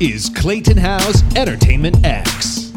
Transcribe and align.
is 0.00 0.30
Clayton 0.30 0.76
House 0.76 1.24
Entertainment 1.34 2.06
X. 2.06 2.72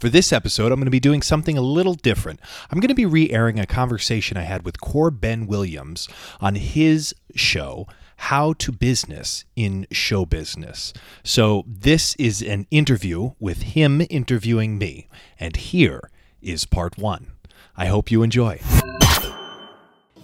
For 0.00 0.08
this 0.08 0.32
episode, 0.32 0.72
I'm 0.72 0.80
going 0.80 0.86
to 0.86 0.90
be 0.90 0.98
doing 0.98 1.22
something 1.22 1.56
a 1.56 1.60
little 1.60 1.94
different. 1.94 2.40
I'm 2.68 2.80
going 2.80 2.88
to 2.88 2.96
be 2.96 3.06
re 3.06 3.30
airing 3.30 3.60
a 3.60 3.66
conversation 3.66 4.36
I 4.36 4.42
had 4.42 4.64
with 4.64 4.80
Corben 4.80 5.46
Williams 5.46 6.08
on 6.40 6.56
his 6.56 7.14
show, 7.36 7.86
How 8.16 8.54
to 8.54 8.72
Business 8.72 9.44
in 9.54 9.86
Show 9.92 10.26
Business. 10.26 10.92
So, 11.22 11.64
this 11.64 12.16
is 12.16 12.42
an 12.42 12.66
interview 12.72 13.32
with 13.38 13.62
him 13.62 14.02
interviewing 14.10 14.78
me, 14.78 15.06
and 15.38 15.54
here 15.54 16.10
is 16.42 16.64
part 16.64 16.98
one. 16.98 17.30
I 17.76 17.86
hope 17.86 18.10
you 18.10 18.24
enjoy. 18.24 18.58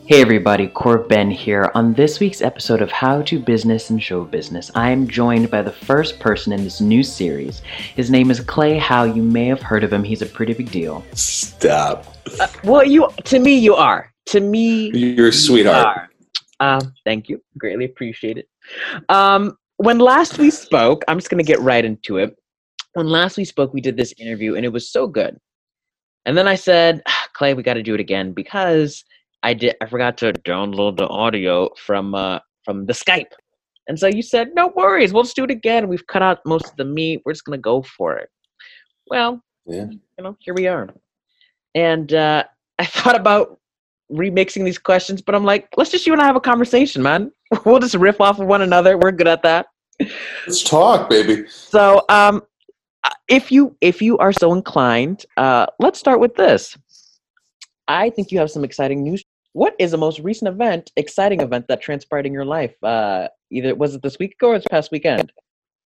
Hey 0.05 0.21
everybody, 0.21 0.67
Corben 0.67 1.31
here. 1.31 1.71
On 1.77 1.95
this 1.95 2.19
week's 2.19 2.43
episode 2.43 2.83
of 2.83 2.91
How 2.91 3.23
to 3.23 3.39
Business 3.39 3.89
and 3.89 4.03
Show 4.03 4.25
Business, 4.25 4.69
I 4.75 4.91
am 4.91 5.07
joined 5.07 5.49
by 5.49 5.63
the 5.63 5.71
first 5.71 6.19
person 6.19 6.53
in 6.53 6.65
this 6.65 6.81
new 6.81 7.05
series. 7.05 7.63
His 7.95 8.11
name 8.11 8.29
is 8.29 8.41
Clay 8.41 8.79
Howe. 8.79 9.05
You 9.05 9.23
may 9.23 9.47
have 9.47 9.63
heard 9.63 9.85
of 9.85 9.93
him. 9.93 10.03
He's 10.03 10.21
a 10.21 10.27
pretty 10.27 10.55
big 10.55 10.73
deal. 10.73 11.05
Stop. 11.13 12.17
Uh, 12.41 12.49
well, 12.65 12.85
you 12.85 13.09
to 13.27 13.39
me 13.39 13.57
you 13.57 13.77
are. 13.77 14.13
To 14.27 14.41
me 14.41 14.91
You're 14.91 15.29
a 15.29 15.33
sweetheart. 15.33 16.11
Uh, 16.59 16.81
thank 17.05 17.29
you. 17.29 17.41
Greatly 17.57 17.85
appreciate 17.85 18.39
it. 18.39 18.49
Um, 19.09 19.57
when 19.77 20.01
last 20.01 20.37
we 20.37 20.51
spoke, 20.51 21.05
I'm 21.07 21.19
just 21.19 21.31
gonna 21.31 21.45
get 21.45 21.61
right 21.61 21.85
into 21.85 22.17
it. 22.17 22.37
When 22.95 23.07
last 23.07 23.37
we 23.37 23.45
spoke, 23.45 23.73
we 23.73 23.81
did 23.81 23.97
this 23.97 24.13
interview 24.19 24.57
and 24.57 24.65
it 24.65 24.73
was 24.73 24.91
so 24.91 25.07
good. 25.07 25.39
And 26.27 26.37
then 26.37 26.49
I 26.49 26.57
said, 26.57 27.03
"Ah, 27.07 27.29
Clay, 27.35 27.55
we 27.55 27.63
got 27.63 27.75
to 27.75 27.83
do 27.85 27.95
it 27.95 28.01
again 28.01 28.33
because 28.33 29.05
I 29.43 29.55
did. 29.55 29.75
I 29.81 29.87
forgot 29.87 30.17
to 30.19 30.33
download 30.33 30.97
the 30.97 31.09
audio 31.09 31.71
from 31.77 32.15
uh, 32.15 32.39
from 32.65 32.87
the 32.87 32.93
Skype. 32.93 33.33
And 33.89 33.99
so 33.99 34.07
you 34.07 34.23
said, 34.23 34.51
no 34.55 34.69
worries, 34.77 35.13
we'll 35.13 35.25
just 35.25 35.35
do 35.35 35.43
it 35.45 35.51
again. 35.51 35.89
We've 35.89 36.07
cut 36.07 36.23
out 36.23 36.39
most 36.47 36.67
of 36.71 36.77
the 36.77 36.85
meat. 36.85 37.21
We're 37.25 37.33
just 37.33 37.45
gonna 37.45 37.59
go 37.59 37.83
for 37.83 38.17
it. 38.17 38.29
Well, 39.09 39.43
Yeah. 39.67 39.87
you 39.91 40.25
know, 40.25 40.37
here 40.41 40.55
we 40.55 40.69
are. 40.69 40.89
And 41.75 42.13
uh, 42.13 42.45
I 42.79 42.85
thought 42.97 43.17
about 43.17 43.59
remixing 44.13 44.65
these 44.65 44.79
questions, 44.79 45.21
but 45.23 45.35
I'm 45.35 45.45
like, 45.45 45.69
let's 45.77 45.91
just 45.91 46.07
you 46.07 46.13
and 46.13 46.23
I 46.23 46.27
have 46.27 46.37
a 46.37 46.41
conversation, 46.41 47.03
man. 47.03 47.33
We'll 47.67 47.81
just 47.81 47.95
riff 47.97 48.21
off 48.21 48.39
of 48.41 48.47
one 48.47 48.63
another. 48.63 48.97
We're 48.97 49.11
good 49.13 49.29
at 49.29 49.43
that. 49.43 49.67
Let's 50.47 50.63
talk, 50.63 51.11
baby. 51.11 51.45
So, 51.49 52.03
um, 52.09 52.43
uh, 53.05 53.11
if 53.29 53.51
you 53.53 53.77
if 53.81 54.01
you 54.01 54.17
are 54.19 54.33
so 54.33 54.55
inclined, 54.55 55.27
uh, 55.37 55.67
let's 55.81 55.99
start 55.99 56.19
with 56.21 56.35
this. 56.37 56.79
I 57.89 58.09
think 58.11 58.31
you 58.31 58.39
have 58.39 58.51
some 58.51 58.65
exciting 58.65 59.03
news. 59.03 59.23
What 59.53 59.75
is 59.79 59.91
the 59.91 59.99
most 59.99 60.19
recent 60.21 60.49
event, 60.49 60.91
exciting 60.97 61.41
event 61.41 61.69
that 61.69 61.83
transpired 61.83 62.27
in 62.27 62.33
your 62.33 62.45
life? 62.45 62.75
Uh, 62.83 63.29
either 63.51 63.75
was 63.75 63.95
it 63.95 64.03
this 64.03 64.19
week 64.19 64.33
ago 64.35 64.49
or 64.49 64.59
this 64.59 64.67
past 64.71 64.91
weekend? 64.91 65.33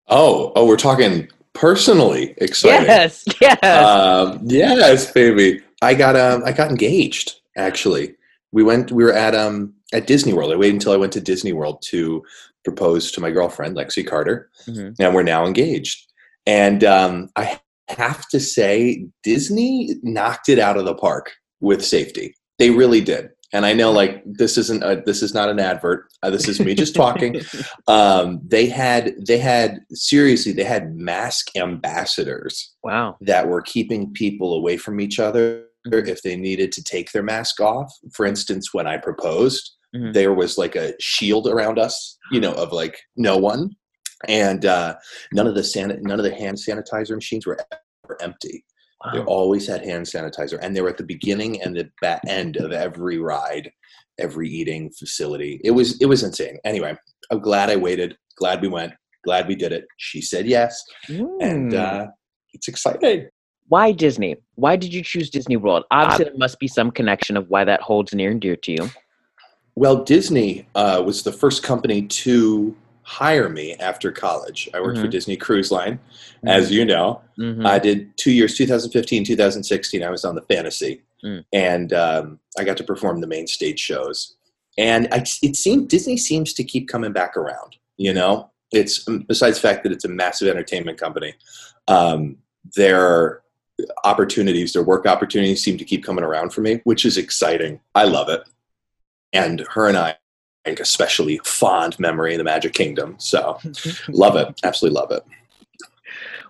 Oh, 0.09 0.53
oh, 0.55 0.67
we're 0.67 0.77
talking 0.77 1.29
personally 1.53 2.35
exciting. 2.39 2.87
Yes, 2.87 3.25
yes. 3.41 3.65
Um, 3.65 4.41
yes, 4.45 5.11
baby. 5.11 5.63
I 5.83 5.95
got 5.95 6.17
um, 6.17 6.43
I 6.45 6.53
got 6.53 6.71
engaged. 6.71 7.41
Actually, 7.57 8.15
we 8.53 8.63
went. 8.63 8.93
We 8.93 9.03
were 9.03 9.13
at 9.13 9.35
um 9.35 9.75
at 9.93 10.07
Disney 10.07 10.33
World. 10.33 10.53
I 10.53 10.57
waited 10.57 10.75
until 10.75 10.93
I 10.93 10.97
went 10.97 11.13
to 11.15 11.21
Disney 11.21 11.53
World 11.53 11.83
to 11.87 12.23
propose 12.65 13.11
to 13.13 13.21
my 13.21 13.31
girlfriend 13.31 13.77
Lexi 13.77 14.07
Carter, 14.07 14.49
Mhm. 14.69 14.95
and 14.99 15.15
we're 15.15 15.23
now 15.23 15.45
engaged. 15.45 16.11
And 16.47 16.85
um, 16.85 17.31
I 17.37 17.61
have 17.89 18.29
to 18.29 18.39
say, 18.41 19.07
Disney 19.23 19.97
knocked 20.03 20.49
it 20.49 20.59
out 20.59 20.77
of 20.77 20.85
the 20.85 20.95
park 20.95 21.33
with 21.61 21.85
safety. 21.85 22.35
They 22.59 22.71
really 22.71 23.01
did. 23.01 23.31
And 23.53 23.65
I 23.65 23.75
know, 23.75 23.93
like, 23.93 24.23
this 24.25 24.59
isn't 24.59 24.83
a, 24.83 25.03
this 25.07 25.23
is 25.23 25.33
not 25.33 25.49
an 25.49 25.61
advert. 25.61 26.09
Uh, 26.23 26.31
this 26.31 26.49
is 26.49 26.59
me 26.61 26.75
just 26.75 26.95
talking. 26.95 27.41
um, 27.87 28.41
they 28.45 28.67
had 28.67 29.15
they 29.27 29.39
had 29.39 29.81
seriously 29.93 30.53
they 30.53 30.65
had 30.65 30.95
mask 30.95 31.57
ambassadors 31.57 32.75
wow. 32.83 33.17
that 33.21 33.49
were 33.49 33.63
keeping 33.63 34.13
people 34.13 34.55
away 34.55 34.77
from 34.77 35.01
each 35.01 35.21
other 35.21 35.65
if 35.85 36.23
they 36.23 36.37
needed 36.37 36.73
to 36.73 36.83
take 36.83 37.13
their 37.13 37.23
mask 37.23 37.61
off. 37.61 37.93
For 38.13 38.27
instance, 38.27 38.75
when 38.75 38.89
I 38.89 38.97
proposed, 38.97 39.77
Mhm. 39.95 40.13
there 40.13 40.35
was 40.35 40.59
like 40.59 40.75
a 40.75 40.95
shield 41.01 41.47
around 41.47 41.79
us, 41.79 42.19
you 42.33 42.41
know, 42.41 42.53
of 42.53 42.73
like 42.73 42.99
no 43.17 43.37
one, 43.37 43.71
and 44.29 44.65
uh, 44.65 44.97
none 45.33 45.47
of 45.47 45.55
the 45.55 45.65
san- 45.65 46.03
none 46.03 46.19
of 46.19 46.25
the 46.25 46.35
hand 46.35 46.57
sanitizer 46.57 47.15
machines 47.15 47.47
were 47.47 47.59
ever 48.05 48.19
empty. 49.05 49.19
They 49.19 49.25
always 49.25 49.67
had 49.67 49.85
hand 49.85 50.07
sanitizer, 50.07 50.59
and 50.63 50.75
they 50.75 50.81
were 50.81 50.89
at 50.89 50.97
the 50.97 51.05
beginning 51.05 51.63
and 51.63 51.77
the 51.77 51.89
back 52.01 52.21
end 52.27 52.57
of 52.57 52.73
every 52.73 53.19
ride, 53.19 53.71
every 54.19 54.49
eating 54.49 54.91
facility. 54.91 55.61
It 55.65 55.73
was 55.73 56.01
it 56.01 56.07
was 56.07 56.23
insane. 56.23 56.59
Anyway, 56.65 56.97
I'm 57.31 57.41
glad 57.41 57.71
I 57.71 57.77
waited. 57.77 58.17
Glad 58.37 58.61
we 58.63 58.69
went. 58.69 58.93
Glad 59.25 59.49
we 59.49 59.55
did 59.57 59.73
it. 59.73 59.87
She 59.99 60.21
said 60.21 60.47
yes, 60.47 60.83
and 61.09 61.73
Mm. 61.73 61.75
uh, 61.75 62.07
it's 62.53 62.69
exciting. 62.69 63.29
why 63.69 63.91
Disney? 63.93 64.37
Why 64.55 64.77
did 64.77 64.93
you 64.95 65.03
choose 65.03 65.29
Disney 65.31 65.57
World? 65.57 65.85
Obviously, 65.91 66.27
there 66.27 66.37
must 66.39 66.61
be 66.61 66.69
some 66.69 66.91
connection 66.93 67.37
of 67.37 67.49
why 67.49 67.65
that 67.65 67.81
holds 67.81 68.15
near 68.15 68.31
and 68.31 68.41
dear 68.41 68.55
to 68.57 68.73
you. 68.73 68.89
Well, 69.75 70.05
Disney 70.05 70.67
uh, 70.77 71.03
was 71.05 71.23
the 71.25 71.33
first 71.33 71.63
company 71.65 72.03
to 72.07 72.75
hire 73.09 73.49
me 73.49 73.73
after 73.75 74.11
college. 74.11 74.69
I 74.75 74.81
worked 74.81 74.99
for 74.99 75.07
Mhm. 75.07 75.13
Disney 75.13 75.37
Cruise 75.37 75.71
Line, 75.71 76.01
as 76.45 76.73
you 76.73 76.85
know. 76.85 77.23
Mhm. 77.39 77.65
I 77.65 77.79
did 77.79 78.17
two 78.17 78.33
years, 78.33 78.57
2015, 78.57 79.25
2016. 79.25 80.03
I 80.03 80.11
was 80.11 80.25
on 80.25 80.35
the 80.35 80.43
Fantasy, 80.43 81.03
Mm. 81.25 81.45
and 81.53 81.93
um, 81.93 82.41
I 82.59 82.65
got 82.65 82.77
to 82.79 82.85
perform 82.85 83.21
the 83.21 83.29
main 83.29 83.47
stage 83.47 83.79
shows. 83.79 84.35
And 84.77 85.07
I, 85.13 85.25
it 85.41 85.55
seemed 85.55 85.89
Disney 85.89 86.17
seems 86.17 86.53
to 86.55 86.65
keep 86.65 86.89
coming 86.89 87.13
back 87.13 87.37
around. 87.37 87.77
You 87.97 88.13
know, 88.13 88.51
it's 88.73 89.07
um, 89.07 89.21
besides 89.29 89.57
the 89.61 89.69
fact 89.69 89.85
that 89.85 89.93
it's 89.93 90.05
a 90.05 90.09
massive 90.09 90.49
entertainment 90.49 90.99
company, 90.99 91.35
um, 91.87 92.39
their 92.75 93.43
opportunities, 94.03 94.73
their 94.73 94.83
work 94.83 95.07
opportunities, 95.07 95.63
seem 95.63 95.79
to 95.79 95.85
keep 95.85 96.03
coming 96.05 96.25
around 96.25 96.51
for 96.53 96.61
me, 96.61 96.81
which 96.83 97.05
is 97.05 97.17
exciting. 97.17 97.79
I 97.95 98.05
love 98.05 98.29
it. 98.29 98.43
And 99.33 99.61
her 99.71 99.87
and 99.89 99.97
I, 99.97 100.17
especially 100.75 101.41
fond 101.45 101.99
memory 101.99 102.33
in 102.33 102.39
the 102.39 102.45
Magic 102.45 102.73
Kingdom. 102.73 103.17
So 103.19 103.59
love 104.09 104.37
it, 104.37 104.61
absolutely 104.65 105.01
love 105.01 105.11
it. 105.11 105.25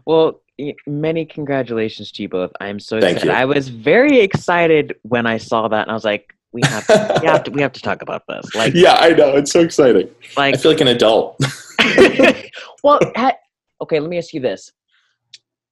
Well, 0.05 0.41
many 0.87 1.25
congratulations 1.25 2.11
to 2.13 2.23
you 2.23 2.29
both. 2.29 2.53
I'm 2.61 2.81
so 2.81 3.01
Thank 3.01 3.17
excited. 3.17 3.33
you. 3.33 3.39
I 3.39 3.45
was 3.45 3.69
very 3.69 4.21
excited 4.21 4.97
when 5.03 5.27
I 5.27 5.39
saw 5.39 5.69
that, 5.69 5.83
and 5.83 5.91
I 5.91 5.95
was 5.95 6.05
like, 6.05 6.35
"We 6.53 6.63
have 6.65 6.87
to, 6.87 7.19
we 7.21 7.27
have 7.27 7.45
to, 7.45 7.51
we 7.51 7.63
have 7.63 7.73
to 7.73 7.83
talk 7.83 8.03
about 8.03 8.23
this." 8.29 8.55
Like, 8.55 8.73
yeah, 8.75 8.95
I 8.95 9.11
know 9.11 9.37
it's 9.37 9.51
so 9.51 9.61
exciting. 9.61 10.09
Like 10.37 10.55
I 10.55 10.59
feel 10.59 10.73
like 10.73 10.81
an 10.81 10.89
adult. 10.89 11.41
well, 12.83 13.01
ha- 13.17 13.37
okay. 13.81 14.01
Let 14.01 14.09
me 14.09 14.19
ask 14.19 14.33
you 14.33 14.41
this: 14.41 14.73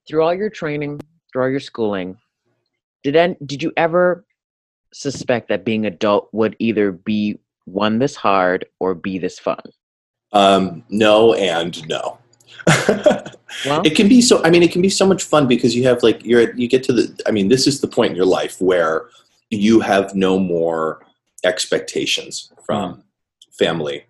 through 0.09 0.23
all 0.23 0.35
your 0.35 0.51
training, 0.51 1.01
through 1.33 1.43
all 1.43 1.51
your 1.51 1.61
schooling, 1.61 2.19
did 3.03 3.37
did 3.47 3.63
you 3.63 3.73
ever 3.77 4.25
suspect 4.93 5.49
that 5.49 5.65
being 5.65 5.87
adult 5.87 6.29
would 6.33 6.57
either 6.59 6.93
be 6.93 7.39
one 7.65 7.99
this 7.99 8.17
hard 8.17 8.67
or 8.81 8.95
be 8.95 9.19
this 9.19 9.39
fun? 9.39 9.61
Um, 10.33 10.85
no 10.89 11.35
and 11.35 11.87
no. 11.89 12.19
Well, 13.67 13.83
it 13.85 13.95
can 13.95 14.09
be 14.09 14.21
so. 14.21 14.43
I 14.43 14.51
mean, 14.51 14.63
it 14.63 14.73
can 14.73 14.83
be 14.83 14.91
so 14.91 15.07
much 15.07 15.23
fun 15.23 15.47
because 15.47 15.77
you 15.77 15.85
have 15.85 16.03
like 16.03 16.25
you're 16.25 16.41
at- 16.41 16.59
you 16.59 16.67
get 16.67 16.83
to 16.85 16.93
the. 16.93 17.23
I 17.27 17.31
mean, 17.31 17.49
this 17.49 17.67
is 17.67 17.81
the 17.81 17.87
point 17.87 18.11
in 18.11 18.17
your 18.17 18.27
life 18.27 18.61
where 18.61 19.09
you 19.51 19.81
have 19.81 20.15
no 20.15 20.39
more 20.39 21.07
expectations 21.45 22.53
from 22.67 23.05
family 23.53 24.05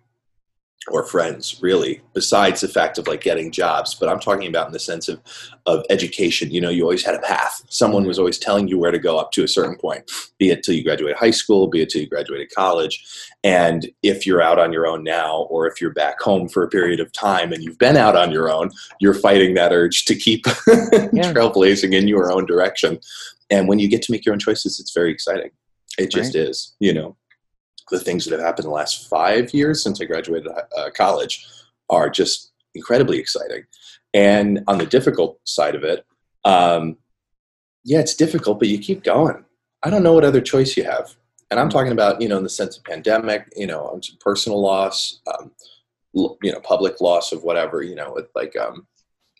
or 0.89 1.03
friends, 1.03 1.59
really, 1.61 2.01
besides 2.13 2.61
the 2.61 2.67
fact 2.67 2.97
of 2.97 3.07
like 3.07 3.21
getting 3.21 3.51
jobs. 3.51 3.95
But 3.95 4.09
I'm 4.09 4.19
talking 4.19 4.47
about 4.47 4.67
in 4.67 4.73
the 4.73 4.79
sense 4.79 5.07
of 5.07 5.19
of 5.65 5.83
education. 5.89 6.51
You 6.51 6.61
know, 6.61 6.69
you 6.69 6.83
always 6.83 7.03
had 7.03 7.15
a 7.15 7.19
path. 7.19 7.63
Someone 7.69 8.05
was 8.05 8.19
always 8.19 8.37
telling 8.37 8.67
you 8.67 8.77
where 8.77 8.91
to 8.91 8.99
go 8.99 9.17
up 9.17 9.31
to 9.31 9.43
a 9.43 9.47
certain 9.47 9.77
point, 9.77 10.11
be 10.37 10.51
it 10.51 10.63
till 10.63 10.75
you 10.75 10.83
graduate 10.83 11.15
high 11.15 11.31
school, 11.31 11.67
be 11.67 11.81
it 11.81 11.89
till 11.89 12.01
you 12.01 12.07
graduated 12.07 12.53
college. 12.53 13.03
And 13.43 13.89
if 14.03 14.27
you're 14.27 14.41
out 14.41 14.59
on 14.59 14.71
your 14.71 14.85
own 14.85 15.03
now, 15.03 15.47
or 15.49 15.67
if 15.67 15.81
you're 15.81 15.93
back 15.93 16.21
home 16.21 16.47
for 16.47 16.63
a 16.63 16.69
period 16.69 16.99
of 16.99 17.11
time 17.11 17.51
and 17.51 17.63
you've 17.63 17.79
been 17.79 17.97
out 17.97 18.15
on 18.15 18.31
your 18.31 18.51
own, 18.51 18.69
you're 18.99 19.13
fighting 19.13 19.55
that 19.55 19.71
urge 19.71 20.05
to 20.05 20.15
keep 20.15 20.43
trailblazing 20.67 21.93
in 21.93 22.07
your 22.07 22.31
own 22.31 22.45
direction. 22.45 22.99
And 23.49 23.67
when 23.67 23.79
you 23.79 23.87
get 23.87 24.01
to 24.03 24.11
make 24.11 24.25
your 24.25 24.33
own 24.33 24.39
choices, 24.39 24.79
it's 24.79 24.93
very 24.93 25.11
exciting. 25.11 25.51
It 25.97 26.11
just 26.11 26.35
is, 26.35 26.75
you 26.79 26.93
know. 26.93 27.15
The 27.91 27.99
things 27.99 28.25
that 28.25 28.31
have 28.31 28.41
happened 28.41 28.65
in 28.65 28.69
the 28.69 28.75
last 28.75 29.07
five 29.09 29.53
years 29.53 29.83
since 29.83 30.01
I 30.01 30.05
graduated 30.05 30.47
uh, 30.47 30.89
college 30.95 31.47
are 31.89 32.09
just 32.09 32.51
incredibly 32.73 33.19
exciting. 33.19 33.65
And 34.13 34.63
on 34.67 34.77
the 34.77 34.85
difficult 34.85 35.39
side 35.43 35.75
of 35.75 35.83
it, 35.83 36.05
um, 36.45 36.97
yeah, 37.83 37.99
it's 37.99 38.15
difficult, 38.15 38.59
but 38.59 38.67
you 38.67 38.79
keep 38.79 39.03
going. 39.03 39.45
I 39.83 39.89
don't 39.89 40.03
know 40.03 40.13
what 40.13 40.23
other 40.23 40.41
choice 40.41 40.75
you 40.75 40.83
have. 40.83 41.15
And 41.51 41.59
I'm 41.59 41.69
talking 41.69 41.91
about, 41.91 42.21
you 42.21 42.27
know, 42.27 42.37
in 42.37 42.43
the 42.43 42.49
sense 42.49 42.77
of 42.77 42.83
pandemic, 42.83 43.47
you 43.55 43.67
know, 43.67 43.87
um, 43.89 44.01
some 44.01 44.17
personal 44.19 44.59
loss, 44.59 45.21
um, 45.27 45.51
you 46.13 46.51
know, 46.51 46.59
public 46.61 47.01
loss 47.01 47.31
of 47.31 47.43
whatever, 47.43 47.83
you 47.83 47.95
know, 47.95 48.13
with 48.13 48.27
like 48.35 48.55
um, 48.57 48.87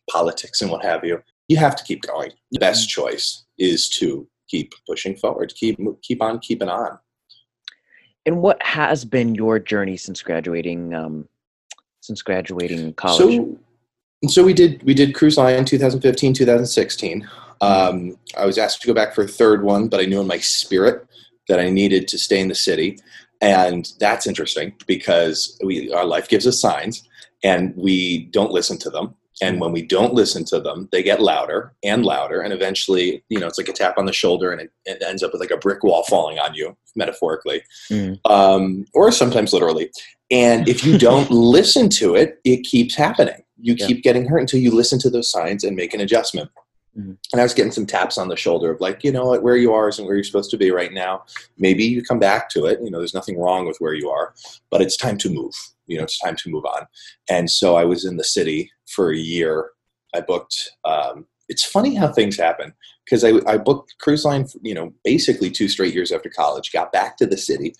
politics 0.09 0.62
and 0.62 0.69
what 0.69 0.83
have 0.86 1.03
you. 1.03 1.21
You 1.48 1.57
have 1.57 1.75
to 1.75 1.83
keep 1.83 2.03
going. 2.03 2.31
The 2.51 2.59
best 2.59 2.89
choice 2.89 3.45
is 3.57 3.89
to 3.89 4.27
keep 4.48 4.74
pushing 4.88 5.15
forward, 5.15 5.53
keep 5.56 5.80
keep 6.01 6.21
on 6.21 6.39
keeping 6.39 6.69
on. 6.69 7.00
And 8.25 8.42
what 8.42 8.62
has 8.63 9.06
been 9.06 9.36
your 9.36 9.60
journey 9.60 9.98
since 9.98 10.22
graduating 10.22 10.94
um, 10.94 11.27
since 12.01 12.22
graduating 12.22 12.94
college? 12.94 13.36
So, 13.36 13.57
so 14.27 14.44
we 14.44 14.54
did 14.54 14.83
we 14.83 14.94
did 14.94 15.13
Cruise 15.13 15.38
Line 15.38 15.66
2015, 15.66 16.33
2016. 16.33 17.30
Um, 17.62 18.18
I 18.38 18.45
was 18.45 18.57
asked 18.57 18.81
to 18.81 18.88
go 18.88 18.94
back 18.94 19.13
for 19.13 19.24
a 19.24 19.27
third 19.27 19.63
one, 19.63 19.88
but 19.88 20.00
I 20.00 20.06
knew 20.06 20.19
in 20.19 20.27
my 20.27 20.39
spirit 20.39 21.07
that 21.48 21.60
I 21.60 21.69
needed 21.69 22.07
to 22.10 22.18
stay 22.18 22.39
in 22.39 22.48
the 22.48 22.56
city, 22.56 23.00
and 23.42 23.92
that's 24.00 24.27
interesting 24.27 24.74
because 24.88 25.60
we 25.63 25.92
our 25.94 26.06
life 26.06 26.27
gives 26.27 26.48
us 26.48 26.60
signs, 26.60 27.07
and 27.44 27.74
we 27.75 28.25
don't 28.25 28.51
listen 28.51 28.77
to 28.80 28.89
them. 28.89 29.16
And 29.42 29.60
when 29.60 29.72
we 29.74 29.82
don't 29.82 30.14
listen 30.14 30.46
to 30.46 30.60
them, 30.62 30.88
they 30.92 31.04
get 31.04 31.22
louder 31.22 31.74
and 31.84 32.06
louder, 32.06 32.42
and 32.42 32.54
eventually, 32.54 33.24
you 33.30 33.40
know, 33.40 33.48
it's 33.48 33.58
like 33.58 33.68
a 33.68 33.74
tap 33.74 33.98
on 33.98 34.06
the 34.06 34.14
shoulder, 34.14 34.52
and 34.52 34.62
it, 34.62 34.72
it 34.86 35.04
ends 35.06 35.24
up 35.24 35.32
with 35.34 35.42
like 35.42 35.52
a 35.52 35.58
brick 35.58 35.84
wall 35.84 36.04
falling 36.04 36.40
on 36.40 36.54
you, 36.56 36.76
metaphorically, 36.96 37.62
Mm. 37.92 38.18
um, 38.30 38.86
or 38.94 39.12
sometimes 39.12 39.52
literally. 39.52 39.92
And 40.32 40.68
if 40.70 40.86
you 40.86 40.98
don't 40.98 41.30
listen 41.56 41.90
to 41.90 42.16
it, 42.16 42.40
it 42.46 42.64
keeps 42.64 42.96
happening. 42.96 43.44
You 43.60 43.76
Yeah. 43.78 43.88
keep 43.88 44.04
getting 44.04 44.26
hurt 44.26 44.40
until 44.40 44.60
you 44.62 44.72
listen 44.72 45.00
to 45.00 45.10
those 45.10 45.30
signs 45.30 45.64
and 45.64 45.76
make 45.76 45.94
an 45.94 46.00
adjustment. 46.02 46.50
Mhm. 46.97 47.18
And 47.33 47.42
I 47.42 47.44
was 47.44 47.53
getting 47.53 47.71
some 47.71 47.86
taps 47.86 48.18
on 48.18 48.30
the 48.30 48.38
shoulder 48.38 48.71
of 48.71 48.80
like, 48.80 49.03
you 49.03 49.12
know 49.12 49.25
what, 49.25 49.44
where 49.44 49.57
you 49.57 49.74
are 49.74 49.89
isn't 49.89 50.06
where 50.06 50.15
you're 50.15 50.24
supposed 50.24 50.51
to 50.51 50.57
be 50.57 50.71
right 50.71 50.94
now. 50.94 51.25
Maybe 51.57 51.83
you 51.83 52.01
come 52.01 52.19
back 52.19 52.50
to 52.51 52.65
it. 52.65 52.80
You 52.81 52.89
know, 52.89 53.00
there's 53.00 53.13
nothing 53.13 53.38
wrong 53.38 53.65
with 53.68 53.77
where 53.80 53.94
you 53.94 54.09
are, 54.09 54.33
but 54.69 54.81
it's 54.81 54.95
time 54.95 55.18
to 55.19 55.30
move. 55.30 55.53
You 55.88 55.97
know, 55.97 56.03
it's 56.03 56.19
time 56.19 56.36
to 56.38 56.50
move 56.50 56.65
on. 56.65 56.88
And 57.30 57.50
so 57.50 57.75
I 57.75 57.86
was 57.86 58.06
in 58.06 58.18
the 58.18 58.24
city 58.24 58.71
for 58.88 59.12
a 59.12 59.18
year. 59.18 59.71
I 60.13 60.21
booked. 60.21 60.71
Um, 60.86 61.25
it's 61.50 61.65
funny 61.65 61.94
how 61.95 62.12
things 62.12 62.38
happen 62.38 62.74
because 63.03 63.24
I, 63.24 63.33
I 63.45 63.57
booked 63.57 63.95
cruise 64.00 64.24
line. 64.25 64.48
You 64.62 64.74
know, 64.74 64.94
basically 65.03 65.51
two 65.51 65.68
straight 65.68 65.94
years 65.94 66.12
after 66.12 66.30
college. 66.30 66.71
Got 66.71 66.91
back 66.94 67.18
to 67.18 67.25
the 67.25 67.38
city, 67.38 67.75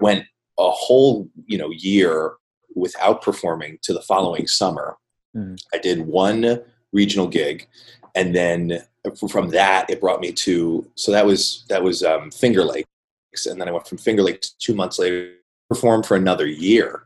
went 0.00 0.24
a 0.58 0.70
whole 0.70 1.28
you 1.46 1.56
know 1.56 1.70
year 1.70 2.32
without 2.74 3.22
performing 3.22 3.78
to 3.82 3.92
the 3.94 4.02
following 4.02 4.46
summer. 4.46 4.96
Mhm. 5.36 5.58
I 5.72 5.78
did 5.78 6.06
one 6.06 6.60
regional 6.92 7.26
gig, 7.26 7.68
and 8.14 8.34
then 8.34 8.82
from 9.30 9.48
that 9.50 9.88
it 9.88 10.00
brought 10.00 10.20
me 10.20 10.32
to 10.32 10.88
so 10.94 11.10
that 11.12 11.24
was 11.26 11.64
that 11.68 11.82
was 11.82 12.02
um, 12.02 12.30
Finger 12.30 12.64
Lakes, 12.64 13.46
and 13.46 13.60
then 13.60 13.68
I 13.68 13.72
went 13.72 13.86
from 13.86 13.98
Finger 13.98 14.22
Lakes 14.22 14.50
two 14.50 14.74
months 14.74 14.98
later 14.98 15.32
performed 15.68 16.06
for 16.06 16.16
another 16.16 16.46
year. 16.46 17.04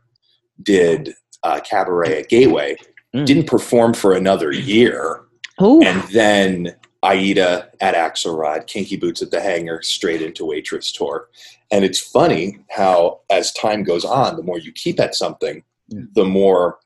Did 0.61 1.13
uh, 1.43 1.59
cabaret 1.61 2.19
at 2.19 2.29
Gateway, 2.29 2.77
Mm. 3.15 3.25
didn't 3.27 3.45
perform 3.47 3.93
for 3.93 4.13
another 4.15 4.51
year, 4.51 5.21
Ooh. 5.61 5.83
and 5.83 6.01
then 6.11 6.75
Aida 7.03 7.69
at 7.79 7.93
Axelrod, 7.93 8.65
Kinky 8.65 8.95
Boots 8.95 9.21
at 9.21 9.29
the 9.29 9.39
Hangar, 9.39 9.83
straight 9.83 10.21
into 10.23 10.45
waitress 10.45 10.91
tour. 10.91 11.29
And 11.69 11.85
it's 11.85 11.99
funny 11.99 12.65
how, 12.71 13.19
as 13.29 13.51
time 13.53 13.83
goes 13.83 14.03
on, 14.03 14.35
the 14.35 14.41
more 14.41 14.57
you 14.57 14.71
keep 14.71 14.99
at 14.99 15.13
something, 15.15 15.63
Mm. 15.93 16.11
the 16.15 16.25
more 16.25 16.79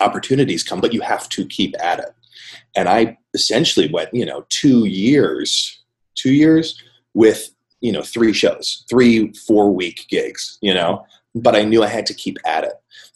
opportunities 0.00 0.62
come, 0.62 0.80
but 0.80 0.92
you 0.92 1.00
have 1.00 1.28
to 1.30 1.46
keep 1.46 1.74
at 1.80 2.00
it. 2.00 2.12
And 2.74 2.88
I 2.88 3.18
essentially 3.34 3.88
went, 3.90 4.12
you 4.12 4.26
know, 4.26 4.44
two 4.48 4.84
years, 4.86 5.82
two 6.14 6.32
years 6.32 6.82
with, 7.14 7.50
you 7.80 7.92
know, 7.92 8.02
three 8.02 8.32
shows, 8.32 8.84
three 8.88 9.32
four 9.46 9.72
week 9.72 10.06
gigs, 10.08 10.58
you 10.60 10.74
know, 10.74 11.04
but 11.34 11.54
I 11.54 11.64
knew 11.64 11.82
I 11.82 11.88
had 11.88 12.06
to 12.06 12.14
keep 12.14 12.38
at 12.44 12.64
it. 12.64 12.74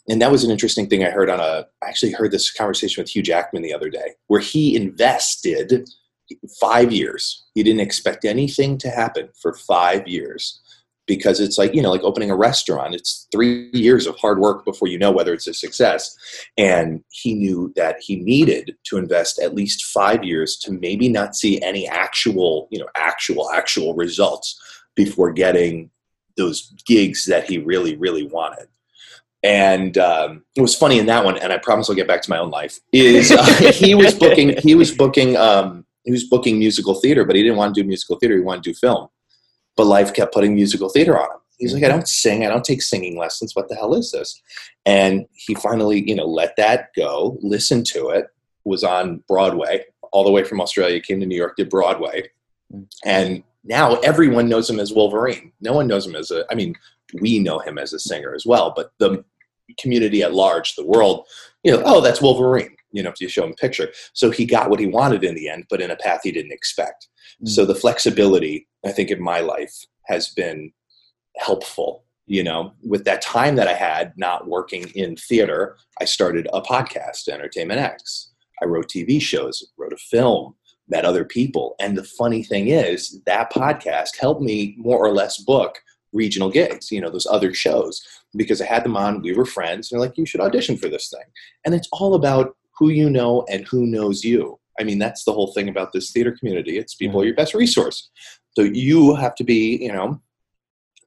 And 0.09 0.21
that 0.21 0.31
was 0.31 0.43
an 0.43 0.51
interesting 0.51 0.89
thing 0.89 1.03
I 1.03 1.09
heard 1.09 1.29
on 1.29 1.39
a, 1.39 1.67
I 1.83 1.87
actually 1.87 2.11
heard 2.11 2.31
this 2.31 2.51
conversation 2.51 3.01
with 3.01 3.09
Hugh 3.15 3.23
Jackman 3.23 3.63
the 3.63 3.73
other 3.73 3.89
day, 3.89 4.15
where 4.27 4.41
he 4.41 4.75
invested 4.75 5.89
five 6.59 6.91
years. 6.91 7.43
He 7.53 7.63
didn't 7.63 7.81
expect 7.81 8.25
anything 8.25 8.77
to 8.79 8.89
happen 8.89 9.29
for 9.39 9.53
five 9.53 10.07
years 10.07 10.60
because 11.11 11.41
it's 11.41 11.57
like, 11.57 11.75
you 11.75 11.81
know, 11.81 11.91
like 11.91 12.03
opening 12.03 12.31
a 12.31 12.35
restaurant. 12.37 12.95
It's 12.95 13.27
three 13.33 13.69
years 13.73 14.07
of 14.07 14.15
hard 14.15 14.39
work 14.39 14.63
before 14.63 14.87
you 14.87 14.97
know 14.97 15.11
whether 15.11 15.33
it's 15.33 15.45
a 15.45 15.53
success. 15.53 16.15
And 16.57 17.03
he 17.09 17.33
knew 17.33 17.73
that 17.75 17.97
he 17.99 18.15
needed 18.15 18.77
to 18.85 18.97
invest 18.97 19.37
at 19.37 19.53
least 19.53 19.83
five 19.87 20.23
years 20.23 20.55
to 20.59 20.71
maybe 20.71 21.09
not 21.09 21.35
see 21.35 21.61
any 21.61 21.85
actual, 21.85 22.69
you 22.71 22.79
know, 22.79 22.87
actual, 22.95 23.51
actual 23.51 23.93
results 23.93 24.57
before 24.95 25.33
getting 25.33 25.91
those 26.37 26.73
gigs 26.85 27.25
that 27.25 27.43
he 27.43 27.57
really, 27.57 27.97
really 27.97 28.25
wanted. 28.25 28.69
And 29.43 29.97
um, 29.97 30.45
it 30.55 30.61
was 30.61 30.75
funny 30.75 30.97
in 30.97 31.07
that 31.07 31.25
one, 31.25 31.37
and 31.39 31.51
I 31.51 31.57
promise 31.57 31.89
I'll 31.89 31.95
get 31.97 32.07
back 32.07 32.21
to 32.21 32.29
my 32.29 32.37
own 32.37 32.51
life. 32.51 32.79
Is 32.93 33.33
uh, 33.33 33.43
he 33.73 33.95
was 33.95 34.13
booking? 34.13 34.55
He 34.59 34.75
was 34.75 34.91
booking. 34.95 35.35
Um, 35.35 35.85
he 36.05 36.11
was 36.11 36.23
booking 36.23 36.57
musical 36.57 36.93
theater, 36.93 37.25
but 37.25 37.35
he 37.35 37.43
didn't 37.43 37.57
want 37.57 37.75
to 37.75 37.81
do 37.81 37.85
musical 37.85 38.17
theater. 38.17 38.35
He 38.35 38.41
wanted 38.41 38.63
to 38.63 38.69
do 38.69 38.75
film. 38.75 39.09
But 39.77 39.85
life 39.87 40.13
kept 40.13 40.33
putting 40.33 40.55
musical 40.55 40.89
theater 40.89 41.17
on 41.19 41.25
him. 41.31 41.37
He's 41.57 41.73
like, 41.73 41.83
I 41.83 41.89
don't 41.89 42.07
sing. 42.07 42.45
I 42.45 42.49
don't 42.49 42.65
take 42.65 42.81
singing 42.81 43.17
lessons. 43.17 43.55
What 43.55 43.69
the 43.69 43.75
hell 43.75 43.93
is 43.93 44.11
this? 44.11 44.41
And 44.85 45.25
he 45.33 45.53
finally, 45.55 46.07
you 46.07 46.15
know, 46.15 46.25
let 46.25 46.55
that 46.57 46.89
go. 46.95 47.37
Listened 47.41 47.85
to 47.87 48.09
it. 48.09 48.27
Was 48.63 48.83
on 48.83 49.23
Broadway 49.27 49.85
all 50.11 50.23
the 50.23 50.31
way 50.31 50.43
from 50.43 50.61
Australia. 50.61 50.99
Came 51.01 51.19
to 51.19 51.25
New 51.25 51.35
York. 51.37 51.55
Did 51.55 51.69
Broadway, 51.69 52.29
Mm. 52.73 52.87
and 53.03 53.43
now 53.65 53.95
everyone 53.97 54.47
knows 54.47 54.69
him 54.69 54.79
as 54.79 54.93
Wolverine. 54.93 55.51
No 55.61 55.73
one 55.73 55.87
knows 55.87 56.05
him 56.05 56.15
as 56.15 56.31
a. 56.31 56.45
I 56.49 56.55
mean, 56.55 56.75
we 57.19 57.39
know 57.39 57.59
him 57.59 57.77
as 57.77 57.91
a 57.91 57.99
singer 57.99 58.33
as 58.33 58.45
well, 58.45 58.71
but 58.75 58.91
the 58.99 59.25
community 59.79 60.23
at 60.23 60.33
large, 60.33 60.75
the 60.75 60.85
world, 60.85 61.27
you 61.63 61.71
know, 61.71 61.81
oh, 61.85 62.01
that's 62.01 62.21
Wolverine. 62.21 62.75
You 62.91 63.03
know, 63.03 63.09
if 63.09 63.21
you 63.21 63.27
show 63.27 63.45
him 63.45 63.51
a 63.51 63.55
picture. 63.55 63.91
So 64.13 64.31
he 64.31 64.45
got 64.45 64.69
what 64.69 64.79
he 64.79 64.87
wanted 64.87 65.23
in 65.23 65.35
the 65.35 65.49
end, 65.49 65.65
but 65.69 65.81
in 65.81 65.91
a 65.91 65.95
path 65.95 66.21
he 66.23 66.31
didn't 66.31 66.51
expect. 66.51 67.07
Mm. 67.43 67.49
So 67.49 67.65
the 67.65 67.75
flexibility, 67.75 68.67
I 68.85 68.91
think, 68.91 69.09
in 69.09 69.21
my 69.21 69.39
life 69.39 69.73
has 70.07 70.29
been 70.29 70.71
helpful. 71.37 72.05
You 72.27 72.43
know, 72.43 72.73
with 72.81 73.03
that 73.05 73.21
time 73.21 73.55
that 73.55 73.67
I 73.67 73.73
had 73.73 74.13
not 74.15 74.47
working 74.47 74.89
in 74.95 75.17
theater, 75.17 75.77
I 75.99 76.05
started 76.05 76.47
a 76.53 76.61
podcast, 76.61 77.27
Entertainment 77.27 77.81
X. 77.81 78.31
I 78.61 78.65
wrote 78.65 78.89
TV 78.89 79.21
shows, 79.21 79.65
wrote 79.77 79.91
a 79.91 79.97
film, 79.97 80.55
met 80.87 81.03
other 81.03 81.25
people. 81.25 81.75
And 81.79 81.97
the 81.97 82.03
funny 82.03 82.43
thing 82.43 82.67
is, 82.67 83.19
that 83.25 83.51
podcast 83.51 84.17
helped 84.19 84.41
me 84.41 84.75
more 84.77 85.03
or 85.03 85.11
less 85.11 85.39
book 85.39 85.79
regional 86.13 86.49
gigs, 86.49 86.91
you 86.91 87.01
know, 87.01 87.09
those 87.09 87.27
other 87.29 87.53
shows, 87.53 88.01
because 88.35 88.61
I 88.61 88.65
had 88.65 88.83
them 88.83 88.97
on, 88.97 89.21
we 89.21 89.33
were 89.33 89.45
friends, 89.45 89.91
and 89.91 89.99
they're 89.99 90.07
like, 90.07 90.17
you 90.17 90.25
should 90.25 90.41
audition 90.41 90.77
for 90.77 90.89
this 90.89 91.09
thing. 91.09 91.23
And 91.65 91.73
it's 91.73 91.87
all 91.91 92.15
about 92.15 92.55
who 92.81 92.89
you 92.89 93.11
know 93.11 93.45
and 93.47 93.67
who 93.67 93.85
knows 93.85 94.23
you. 94.23 94.59
I 94.79 94.83
mean, 94.83 94.97
that's 94.97 95.23
the 95.23 95.31
whole 95.31 95.53
thing 95.53 95.69
about 95.69 95.93
this 95.93 96.11
theater 96.11 96.31
community. 96.31 96.79
It's 96.79 96.95
people 96.95 97.21
are 97.21 97.25
your 97.25 97.35
best 97.35 97.53
resource. 97.53 98.09
So 98.55 98.63
you 98.63 99.13
have 99.13 99.35
to 99.35 99.43
be, 99.43 99.77
you 99.79 99.93
know, 99.93 100.19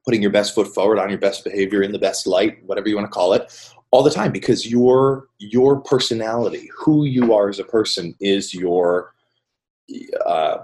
putting 0.05 0.21
your 0.21 0.31
best 0.31 0.55
foot 0.55 0.73
forward 0.73 0.99
on 0.99 1.09
your 1.09 1.19
best 1.19 1.43
behavior 1.43 1.83
in 1.83 1.91
the 1.91 1.99
best 1.99 2.27
light, 2.27 2.63
whatever 2.65 2.87
you 2.87 2.95
want 2.95 3.07
to 3.07 3.11
call 3.11 3.33
it, 3.33 3.73
all 3.91 4.03
the 4.03 4.09
time 4.09 4.31
because 4.31 4.65
your 4.65 5.27
your 5.37 5.81
personality, 5.81 6.69
who 6.77 7.03
you 7.03 7.33
are 7.33 7.49
as 7.49 7.59
a 7.59 7.65
person, 7.65 8.15
is 8.21 8.53
your 8.53 9.13
uh, 10.25 10.59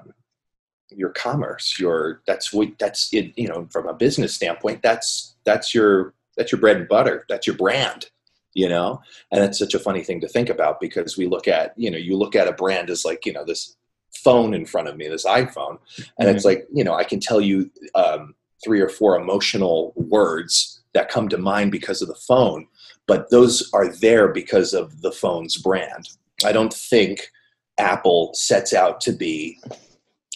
your 0.91 1.09
commerce. 1.09 1.77
Your 1.77 2.21
that's 2.25 2.53
what 2.53 2.69
that's 2.79 3.13
it. 3.13 3.33
You 3.36 3.50
know, 3.50 3.67
from 3.69 3.86
a 3.86 3.93
business 3.93 4.33
standpoint, 4.33 4.81
that's 4.81 5.36
that's 5.43 5.75
your 5.75 6.13
that's 6.38 6.53
your 6.53 6.62
bread 6.62 6.77
and 6.77 6.88
butter. 6.88 7.25
That's 7.27 7.47
your 7.47 7.57
brand. 7.57 8.09
You 8.53 8.67
know, 8.67 9.01
and 9.31 9.43
it's 9.43 9.60
such 9.60 9.74
a 9.74 9.79
funny 9.79 10.03
thing 10.03 10.20
to 10.22 10.27
think 10.27 10.50
about 10.50 10.81
because 10.81 11.17
we 11.17 11.25
look 11.25 11.48
at 11.48 11.74
you 11.77 11.89
know 11.89 11.98
you 11.98 12.17
look 12.17 12.36
at 12.36 12.48
a 12.48 12.53
brand 12.53 12.89
as 12.89 13.05
like 13.05 13.25
you 13.25 13.34
know 13.34 13.46
this 13.46 13.75
phone 14.13 14.53
in 14.53 14.65
front 14.65 14.88
of 14.88 14.98
me, 14.98 15.08
this 15.08 15.25
iPhone, 15.25 15.79
and 16.20 16.29
it's 16.29 16.46
like 16.46 16.67
you 16.74 16.84
know 16.84 16.93
I 16.93 17.03
can 17.03 17.20
tell 17.20 17.41
you 17.41 17.72
um, 17.96 18.36
three 18.63 18.81
or 18.81 18.89
four 18.89 19.20
emotional 19.20 19.93
words 19.96 20.81
that 20.93 21.10
come 21.10 21.29
to 21.29 21.38
mind 21.38 21.72
because 21.72 22.01
of 22.01 22.08
the 22.08 22.15
phone, 22.15 22.67
but 23.08 23.29
those 23.31 23.70
are 23.74 23.88
there 23.88 24.27
because 24.27 24.74
of 24.74 25.01
the 25.01 25.12
phone's 25.12 25.58
brand. 25.58 26.10
I 26.43 26.51
don't 26.51 26.74
think 26.74 27.31
Apple 27.77 28.34
sets 28.34 28.74
out 28.74 29.00
to 29.01 29.13
be, 29.13 29.60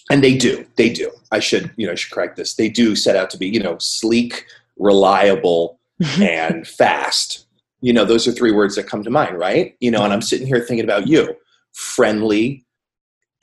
and 0.09 0.23
they 0.23 0.37
do, 0.37 0.65
they 0.77 0.89
do. 0.89 1.11
I 1.31 1.39
should 1.39 1.71
you 1.75 1.85
know 1.85 1.91
I 1.91 1.95
should 1.95 2.13
correct 2.13 2.37
this. 2.37 2.55
They 2.55 2.69
do 2.69 2.95
set 2.95 3.15
out 3.15 3.29
to 3.31 3.37
be 3.37 3.47
you 3.47 3.61
know 3.61 3.77
sleek, 3.79 4.45
reliable, 4.77 5.79
and 6.19 6.67
fast. 6.67 7.44
You 7.81 7.93
know, 7.93 8.05
those 8.05 8.27
are 8.27 8.31
three 8.31 8.51
words 8.51 8.75
that 8.75 8.87
come 8.87 9.03
to 9.03 9.09
mind, 9.09 9.37
right? 9.37 9.75
You 9.79 9.91
know, 9.91 10.03
and 10.03 10.13
I'm 10.13 10.19
mm-hmm. 10.19 10.25
sitting 10.25 10.47
here 10.47 10.59
thinking 10.59 10.85
about 10.85 11.07
you 11.07 11.35
friendly, 11.73 12.65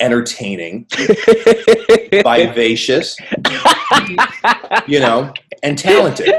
entertaining, 0.00 0.86
vivacious, 2.10 3.16
you 4.86 5.00
know, 5.00 5.32
and 5.62 5.78
talented. 5.78 6.34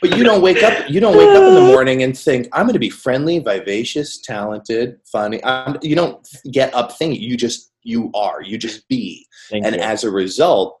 But 0.00 0.16
you 0.16 0.24
don't 0.24 0.42
wake 0.42 0.62
up. 0.62 0.90
You 0.90 1.00
don't 1.00 1.16
wake 1.16 1.28
up 1.28 1.42
in 1.42 1.54
the 1.54 1.72
morning 1.72 2.02
and 2.02 2.16
think, 2.16 2.48
"I'm 2.52 2.66
going 2.66 2.74
to 2.74 2.78
be 2.78 2.90
friendly, 2.90 3.38
vivacious, 3.38 4.20
talented, 4.20 4.98
funny." 5.10 5.42
I'm, 5.44 5.78
you 5.82 5.96
don't 5.96 6.26
get 6.50 6.74
up 6.74 6.92
thinking. 6.92 7.20
You 7.20 7.36
just 7.36 7.72
you 7.82 8.10
are. 8.14 8.42
You 8.42 8.58
just 8.58 8.86
be, 8.88 9.26
Thank 9.50 9.64
and 9.64 9.76
you. 9.76 9.80
as 9.80 10.04
a 10.04 10.10
result, 10.10 10.80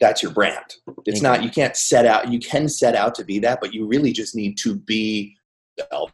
that's 0.00 0.22
your 0.22 0.32
brand. 0.32 0.76
It's 1.06 1.20
Thank 1.20 1.22
not. 1.22 1.42
You 1.44 1.50
can't 1.50 1.76
set 1.76 2.06
out. 2.06 2.32
You 2.32 2.40
can 2.40 2.68
set 2.68 2.96
out 2.96 3.14
to 3.16 3.24
be 3.24 3.38
that, 3.40 3.60
but 3.60 3.72
you 3.72 3.86
really 3.86 4.12
just 4.12 4.34
need 4.34 4.56
to 4.58 4.74
be 4.74 5.36
yourself 5.78 6.12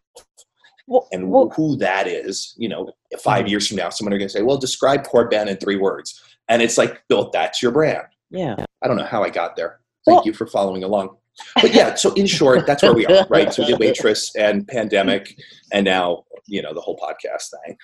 Well- 0.87 1.09
and 1.13 1.31
well- 1.31 1.49
who 1.57 1.77
that 1.79 2.07
is, 2.07 2.55
you 2.57 2.69
know, 2.69 2.91
5 3.19 3.45
Mhm. 3.47 3.49
years 3.51 3.67
from 3.69 3.77
now, 3.79 3.89
someone 3.91 4.13
are 4.13 4.19
going 4.19 4.29
to 4.29 4.33
say, 4.33 4.43
well, 4.43 4.57
describe 4.57 5.05
Corben 5.05 5.49
in 5.49 5.57
three 5.57 5.77
words. 5.77 6.23
And 6.49 6.63
it's 6.63 6.79
like, 6.79 7.03
Bill, 7.09 7.31
that's 7.33 7.61
your 7.63 7.73
brand. 7.73 8.07
yeah. 8.31 8.57
I 8.83 8.89
don't 8.89 8.97
know 8.97 9.05
how 9.05 9.23
I 9.25 9.31
got 9.31 9.57
there. 9.57 9.81
Thank 10.05 10.19
Well- 10.19 10.27
you 10.27 10.33
for 10.33 10.47
following 10.47 10.85
along. 10.85 11.17
but 11.61 11.75
yeah, 11.75 11.95
so 11.95 12.13
in 12.15 12.27
short, 12.27 12.67
that's 12.67 12.83
where 12.83 12.93
we 12.95 13.05
are, 13.07 13.27
right? 13.29 13.53
So 13.53 13.63
we 13.63 13.69
did 13.69 13.81
waitress 13.81 14.35
and 14.37 14.67
pandemic, 14.67 15.37
and 15.73 15.85
now 15.85 16.25
you 16.47 16.63
know 16.63 16.73
the 16.73 16.81
whole 16.81 16.97
podcast 16.97 17.51
thing. 17.65 17.77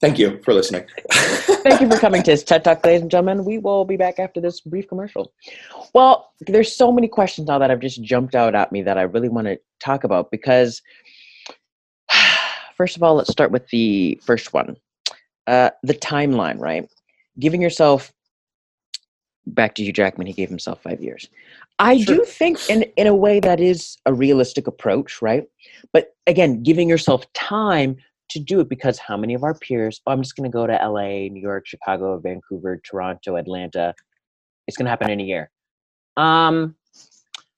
Thank 0.00 0.18
you 0.18 0.40
for 0.42 0.54
listening. 0.54 0.86
Thank 1.12 1.82
you 1.82 1.90
for 1.90 1.98
coming 1.98 2.22
to 2.22 2.30
this 2.30 2.42
TED 2.42 2.64
Talk, 2.64 2.84
ladies 2.86 3.02
and 3.02 3.10
gentlemen. 3.10 3.44
We 3.44 3.58
will 3.58 3.84
be 3.84 3.98
back 3.98 4.18
after 4.18 4.40
this 4.40 4.60
brief 4.60 4.88
commercial. 4.88 5.32
Well, 5.94 6.32
there's 6.40 6.74
so 6.74 6.90
many 6.90 7.06
questions 7.06 7.48
now 7.48 7.58
that 7.58 7.68
have 7.68 7.80
just 7.80 8.02
jumped 8.02 8.34
out 8.34 8.54
at 8.54 8.72
me 8.72 8.80
that 8.82 8.96
I 8.96 9.02
really 9.02 9.28
want 9.28 9.46
to 9.46 9.58
talk 9.78 10.04
about 10.04 10.30
because, 10.30 10.80
first 12.76 12.96
of 12.96 13.02
all, 13.02 13.16
let's 13.16 13.30
start 13.30 13.50
with 13.50 13.68
the 13.68 14.18
first 14.24 14.54
one 14.54 14.76
uh, 15.46 15.70
the 15.82 15.94
timeline, 15.94 16.58
right? 16.58 16.88
Giving 17.38 17.60
yourself 17.60 18.12
back 19.46 19.74
to 19.74 19.82
Hugh 19.82 19.92
Jackman, 19.92 20.26
he 20.28 20.32
gave 20.32 20.48
himself 20.48 20.82
five 20.82 21.02
years. 21.02 21.28
I 21.78 21.98
Sure. 21.98 22.16
do 22.16 22.24
think, 22.24 22.58
in 22.70 22.82
in 22.96 23.06
a 23.06 23.14
way, 23.14 23.40
that 23.40 23.60
is 23.60 23.96
a 24.06 24.14
realistic 24.14 24.66
approach, 24.66 25.20
right? 25.20 25.44
But 25.92 26.14
again, 26.26 26.62
giving 26.62 26.88
yourself 26.88 27.30
time 27.32 27.96
to 28.30 28.40
do 28.40 28.60
it 28.60 28.68
because 28.68 28.98
how 28.98 29.16
many 29.16 29.34
of 29.34 29.42
our 29.44 29.54
peers? 29.54 30.00
Oh, 30.06 30.12
I'm 30.12 30.22
just 30.22 30.36
going 30.36 30.50
to 30.50 30.52
go 30.52 30.66
to 30.66 30.72
LA, 30.72 31.28
New 31.28 31.40
York, 31.40 31.66
Chicago, 31.66 32.18
Vancouver, 32.18 32.80
Toronto, 32.84 33.36
Atlanta. 33.36 33.94
It's 34.66 34.76
going 34.76 34.86
to 34.86 34.90
happen 34.90 35.10
in 35.10 35.20
a 35.20 35.24
year. 35.24 35.50
Um, 36.16 36.76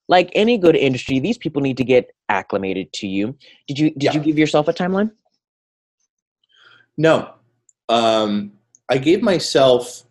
like 0.08 0.30
any 0.34 0.58
good 0.58 0.76
industry, 0.76 1.20
these 1.20 1.38
people 1.38 1.62
need 1.62 1.76
to 1.76 1.84
get 1.84 2.10
acclimated 2.28 2.92
to 2.94 3.06
you. 3.06 3.36
Did 3.68 3.78
you 3.78 3.90
did 3.90 4.02
Yeah. 4.02 4.12
you 4.14 4.20
give 4.20 4.38
yourself 4.38 4.68
a 4.68 4.72
timeline? 4.72 5.10
No, 6.96 7.34
um, 7.88 8.52
I 8.88 8.98
gave 8.98 9.22
myself. 9.22 10.04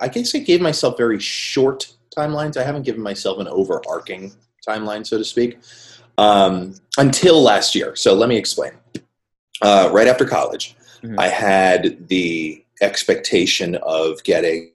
I 0.00 0.08
guess 0.08 0.34
I 0.34 0.38
gave 0.38 0.62
myself 0.62 0.96
very 0.96 1.20
short 1.20 1.92
timelines. 2.16 2.56
I 2.56 2.62
haven't 2.62 2.82
given 2.82 3.02
myself 3.02 3.38
an 3.38 3.48
overarching 3.48 4.32
timeline, 4.66 5.06
so 5.06 5.18
to 5.18 5.24
speak, 5.24 5.58
um, 6.16 6.74
until 6.96 7.42
last 7.42 7.74
year. 7.74 7.94
So 7.94 8.14
let 8.14 8.28
me 8.28 8.36
explain. 8.36 8.72
Uh, 9.62 9.88
right 9.92 10.08
after 10.08 10.24
college, 10.24 10.74
Mhm. 11.02 11.18
I 11.18 11.28
had 11.28 12.08
the 12.08 12.64
expectation 12.80 13.74
of 13.76 14.22
getting 14.24 14.72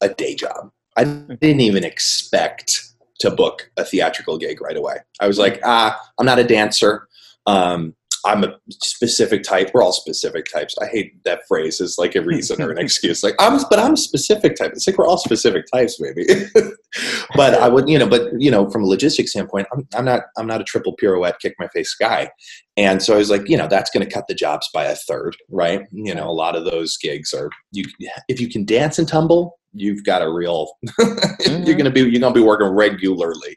a 0.00 0.08
day 0.08 0.34
job. 0.34 0.70
I 0.96 1.04
didn't 1.04 1.60
even 1.60 1.84
expect 1.84 2.82
to 3.20 3.30
book 3.30 3.70
a 3.76 3.84
theatrical 3.84 4.38
gig 4.38 4.60
right 4.60 4.76
away. 4.76 4.96
I 5.20 5.26
was 5.26 5.38
like, 5.38 5.60
ah, 5.64 5.98
I'm 6.18 6.26
not 6.26 6.38
a 6.38 6.44
dancer. 6.44 7.08
Um, 7.46 7.94
I'm 8.26 8.42
a 8.42 8.58
specific 8.70 9.44
type. 9.44 9.70
We're 9.72 9.82
all 9.82 9.92
specific 9.92 10.46
types. 10.52 10.74
I 10.82 10.86
hate 10.86 11.22
that 11.22 11.42
phrase 11.46 11.80
as 11.80 11.96
like 11.96 12.16
a 12.16 12.22
reason 12.22 12.60
or 12.60 12.72
an 12.72 12.78
excuse. 12.84 13.22
Like 13.22 13.36
I'm, 13.38 13.60
but 13.70 13.78
I'm 13.78 13.92
a 13.92 13.96
specific 13.96 14.56
type. 14.56 14.72
It's 14.72 14.86
like 14.86 14.98
we're 14.98 15.06
all 15.06 15.16
specific 15.16 15.64
types, 15.72 16.00
maybe. 16.00 16.26
but 17.36 17.54
I 17.54 17.68
would, 17.68 17.88
you 17.88 17.98
know, 17.98 18.08
but 18.08 18.32
you 18.38 18.50
know, 18.50 18.68
from 18.68 18.82
a 18.82 18.86
logistics 18.86 19.30
standpoint, 19.30 19.68
I'm, 19.72 19.86
I'm 19.94 20.04
not, 20.04 20.22
I'm 20.36 20.46
not 20.48 20.60
a 20.60 20.64
triple 20.64 20.94
pirouette, 20.94 21.38
kick 21.38 21.54
my 21.58 21.68
face 21.68 21.94
guy. 21.94 22.30
And 22.76 23.00
so 23.00 23.14
I 23.14 23.18
was 23.18 23.30
like, 23.30 23.48
you 23.48 23.56
know, 23.56 23.68
that's 23.68 23.90
going 23.90 24.04
to 24.06 24.12
cut 24.12 24.26
the 24.26 24.34
jobs 24.34 24.68
by 24.74 24.84
a 24.84 24.96
third, 24.96 25.36
right? 25.48 25.82
You 25.92 26.14
know, 26.14 26.28
a 26.28 26.32
lot 26.32 26.56
of 26.56 26.64
those 26.64 26.96
gigs 26.96 27.32
are 27.32 27.48
you. 27.70 27.84
If 28.28 28.40
you 28.40 28.48
can 28.48 28.64
dance 28.64 28.98
and 28.98 29.06
tumble, 29.06 29.58
you've 29.72 30.04
got 30.04 30.22
a 30.22 30.30
real. 30.30 30.72
You're 30.98 31.76
going 31.76 31.84
to 31.84 31.90
be 31.90 32.00
you're 32.00 32.20
going 32.20 32.34
to 32.34 32.40
be 32.40 32.44
working 32.44 32.68
regularly. 32.68 33.56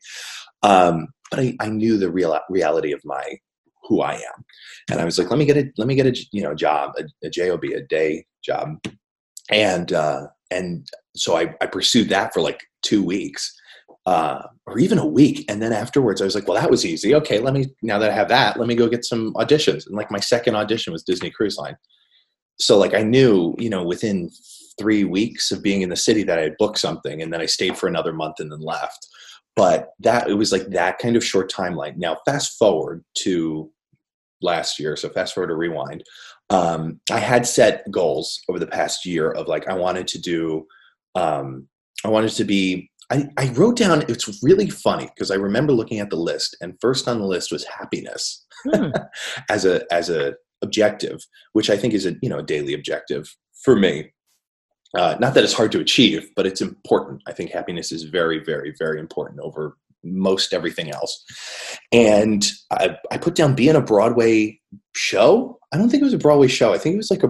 Um, 0.62 1.08
but 1.32 1.40
I, 1.40 1.56
I 1.60 1.70
knew 1.70 1.98
the 1.98 2.12
real 2.12 2.38
reality 2.50 2.92
of 2.92 3.02
my 3.04 3.38
who 3.90 4.02
I 4.02 4.14
am, 4.14 4.46
and 4.90 5.02
I 5.02 5.06
was 5.06 5.20
like, 5.20 5.30
let 5.30 5.38
me 5.38 5.46
get 5.46 5.58
a 5.58 5.70
let 5.78 5.88
me 5.88 5.96
get 5.96 6.06
a 6.06 6.16
you 6.32 6.42
know 6.42 6.56
job, 6.56 6.94
a, 6.98 7.04
a 7.28 7.30
job, 7.30 7.62
a 7.66 7.82
day 7.82 8.26
job, 8.44 8.78
and 9.52 9.92
uh, 9.92 10.28
and 10.52 10.88
so 11.16 11.36
I, 11.36 11.54
I 11.60 11.66
pursued 11.66 12.10
that 12.10 12.34
for 12.34 12.42
like 12.42 12.62
two 12.82 13.04
weeks 13.04 13.54
uh, 14.06 14.42
or 14.66 14.80
even 14.80 14.98
a 14.98 15.06
week. 15.06 15.46
And 15.50 15.62
then 15.62 15.74
afterwards, 15.74 16.22
I 16.22 16.26
was 16.26 16.36
like, 16.36 16.48
well, 16.48 16.60
that 16.60 16.72
was 16.72 16.86
easy. 16.86 17.14
Okay, 17.16 17.40
let 17.40 17.54
me, 17.54 17.68
now 17.84 18.00
that 18.00 18.10
I 18.10 18.14
have 18.14 18.30
that, 18.30 18.58
let 18.58 18.68
me 18.68 18.76
go 18.76 18.88
get 18.88 19.06
some 19.06 19.34
auditions. 19.36 19.86
And 19.86 19.96
like 19.96 20.10
my 20.10 20.20
second 20.20 20.56
audition 20.56 20.94
was 20.94 21.04
Disney 21.04 21.30
Cruise 21.30 21.58
Line. 21.58 21.76
So 22.60 22.78
like 22.78 22.94
I 22.94 23.04
knew, 23.04 23.56
you 23.60 23.70
know, 23.70 23.84
within 23.84 24.32
three 24.80 25.04
weeks 25.04 25.52
of 25.52 25.62
being 25.62 25.82
in 25.82 25.90
the 25.90 25.96
city 25.96 26.24
that 26.24 26.40
I 26.40 26.44
had 26.44 26.58
booked 26.58 26.80
something 26.80 27.22
and 27.22 27.32
then 27.32 27.42
I 27.42 27.46
stayed 27.46 27.78
for 27.78 27.88
another 27.88 28.14
month 28.14 28.40
and 28.40 28.52
then 28.52 28.62
left. 28.62 29.08
But 29.56 29.90
that, 30.00 30.30
it 30.30 30.36
was 30.36 30.52
like 30.52 30.68
that 30.70 31.00
kind 31.00 31.16
of 31.16 31.24
short 31.24 31.52
timeline. 31.52 31.98
Now, 31.98 32.18
fast 32.26 32.58
forward 32.58 33.04
to 33.20 33.70
last 34.42 34.80
year. 34.80 34.96
So 34.96 35.10
fast 35.10 35.34
forward 35.34 35.48
to 35.48 35.56
rewind. 35.56 36.04
Um, 36.50 37.00
I 37.12 37.20
had 37.20 37.46
set 37.46 37.90
goals 37.92 38.42
over 38.50 38.60
the 38.60 38.68
past 38.68 39.06
year 39.06 39.32
of 39.32 39.48
like, 39.48 39.68
I 39.68 39.74
wanted 39.74 40.08
to 40.08 40.20
do, 40.20 40.66
um, 41.16 41.68
I 42.04 42.08
wanted 42.10 42.32
to 42.32 42.44
be 42.44 42.90
I, 43.12 43.28
I 43.38 43.50
wrote 43.54 43.76
down 43.76 44.04
it's 44.08 44.44
really 44.44 44.70
funny 44.70 45.06
because 45.08 45.32
I 45.32 45.36
remember 45.36 45.74
looking 45.74 46.00
at 46.00 46.12
the 46.12 46.16
list 46.16 46.56
and 46.62 46.78
first 46.80 47.08
on 47.08 47.18
the 47.18 47.26
list 47.26 47.52
was 47.52 47.66
happiness 47.66 48.46
Hmm. 48.66 48.92
as 49.50 49.66
a 49.66 49.92
as 49.94 50.10
a 50.10 50.36
objective, 50.62 51.26
which 51.54 51.70
I 51.70 51.78
think 51.78 51.94
is 51.94 52.06
a 52.06 52.16
you 52.22 52.30
know 52.30 52.40
a 52.40 52.44
daily 52.44 52.74
objective 52.74 53.36
for 53.64 53.76
me. 53.76 54.12
Uh, 54.98 55.16
not 55.20 55.36
that 55.36 55.44
it's 55.44 55.54
hard 55.54 55.72
to 55.72 55.80
achieve, 55.80 56.30
but 56.36 56.48
it's 56.48 56.62
important. 56.62 57.22
I 57.28 57.32
think 57.32 57.52
happiness 57.52 57.92
is 57.92 58.04
very, 58.04 58.44
very, 58.44 58.74
very 58.80 59.00
important 59.00 59.40
over 59.40 59.78
most 60.04 60.54
everything 60.54 60.92
else. 60.92 61.24
And 61.92 62.46
I, 62.72 62.98
I 63.12 63.18
put 63.18 63.36
down 63.36 63.56
being 63.56 63.76
a 63.76 63.82
Broadway 63.82 64.60
show. 64.96 65.60
I 65.74 65.78
don't 65.78 65.90
think 65.90 66.02
it 66.02 66.06
was 66.06 66.14
a 66.14 66.20
Broadway 66.20 66.48
show. 66.48 66.74
I 66.74 66.78
think 66.78 66.96
it 66.96 66.98
was 66.98 67.12
like 67.12 67.24
a 67.24 67.30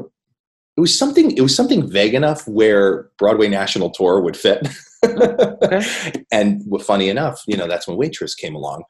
it 0.78 0.82
was 0.82 0.98
something 0.98 1.32
it 1.32 1.42
was 1.42 1.54
something 1.54 1.92
vague 1.92 2.14
enough 2.14 2.48
where 2.48 3.10
Broadway 3.18 3.50
national 3.50 3.90
tour 3.90 4.22
would 4.22 4.38
fit. 4.38 4.68
And 6.32 6.62
well, 6.68 6.84
funny 6.84 7.10
enough, 7.10 7.42
you 7.48 7.58
know, 7.58 7.68
that's 7.68 7.88
when 7.88 7.98
Waitress 7.98 8.36
came 8.36 8.54
along. 8.54 8.84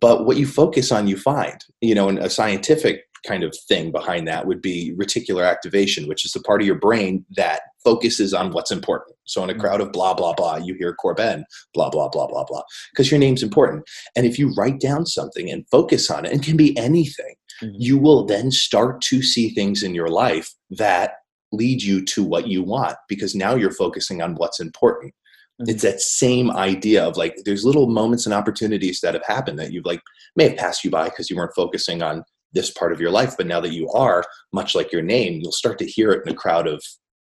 But 0.00 0.26
what 0.26 0.36
you 0.36 0.46
focus 0.46 0.92
on, 0.92 1.06
you 1.06 1.16
find. 1.16 1.58
You 1.80 1.94
know, 1.94 2.08
and 2.08 2.18
a 2.18 2.30
scientific 2.30 3.02
kind 3.26 3.42
of 3.42 3.56
thing 3.68 3.90
behind 3.90 4.28
that 4.28 4.46
would 4.46 4.60
be 4.60 4.94
reticular 4.96 5.48
activation, 5.48 6.06
which 6.06 6.24
is 6.24 6.32
the 6.32 6.40
part 6.40 6.60
of 6.60 6.66
your 6.66 6.78
brain 6.78 7.24
that 7.36 7.62
focuses 7.84 8.34
on 8.34 8.50
what's 8.52 8.70
important. 8.70 9.16
So 9.24 9.44
in 9.44 9.50
a 9.50 9.54
crowd 9.54 9.80
of 9.80 9.92
blah 9.92 10.14
blah 10.14 10.32
blah, 10.34 10.56
you 10.56 10.74
hear 10.74 10.94
Corben, 10.94 11.44
blah 11.74 11.90
blah 11.90 12.08
blah 12.08 12.26
blah 12.26 12.44
blah, 12.44 12.62
because 12.92 13.10
your 13.10 13.20
name's 13.20 13.42
important. 13.42 13.84
And 14.16 14.26
if 14.26 14.38
you 14.38 14.52
write 14.54 14.80
down 14.80 15.06
something 15.06 15.50
and 15.50 15.68
focus 15.70 16.10
on 16.10 16.24
it, 16.24 16.32
and 16.32 16.42
it 16.42 16.46
can 16.46 16.56
be 16.56 16.76
anything, 16.78 17.34
Mhm. 17.62 17.74
you 17.78 17.98
will 17.98 18.24
then 18.24 18.50
start 18.50 19.00
to 19.02 19.22
see 19.22 19.50
things 19.50 19.82
in 19.82 19.94
your 19.94 20.08
life 20.08 20.52
that 20.70 21.12
lead 21.52 21.82
you 21.82 22.04
to 22.04 22.24
what 22.24 22.48
you 22.48 22.64
want 22.64 22.96
because 23.08 23.34
now 23.34 23.54
you're 23.54 23.70
focusing 23.70 24.20
on 24.20 24.34
what's 24.34 24.58
important 24.58 25.14
Mhm. 25.60 25.68
it's 25.68 25.82
that 25.82 26.00
same 26.00 26.50
idea 26.50 27.04
of 27.04 27.16
like 27.16 27.36
there's 27.44 27.64
little 27.64 27.86
moments 27.88 28.26
and 28.26 28.34
opportunities 28.34 28.98
that 29.00 29.14
have 29.14 29.22
happened 29.24 29.56
that 29.60 29.72
you've 29.72 29.86
like 29.86 30.00
may 30.34 30.48
have 30.48 30.56
passed 30.58 30.82
you 30.82 30.90
by 30.90 31.04
because 31.08 31.30
you 31.30 31.36
weren't 31.36 31.54
focusing 31.54 32.02
on 32.02 32.24
this 32.54 32.70
part 32.72 32.92
of 32.92 33.00
your 33.00 33.12
life 33.12 33.36
but 33.36 33.46
now 33.46 33.60
that 33.60 33.72
you 33.72 33.88
are 33.90 34.24
much 34.52 34.74
like 34.74 34.90
your 34.90 35.02
name 35.02 35.38
you'll 35.40 35.52
start 35.52 35.78
to 35.78 35.86
hear 35.86 36.10
it 36.10 36.22
in 36.26 36.32
a 36.32 36.36
crowd 36.36 36.66
of 36.66 36.82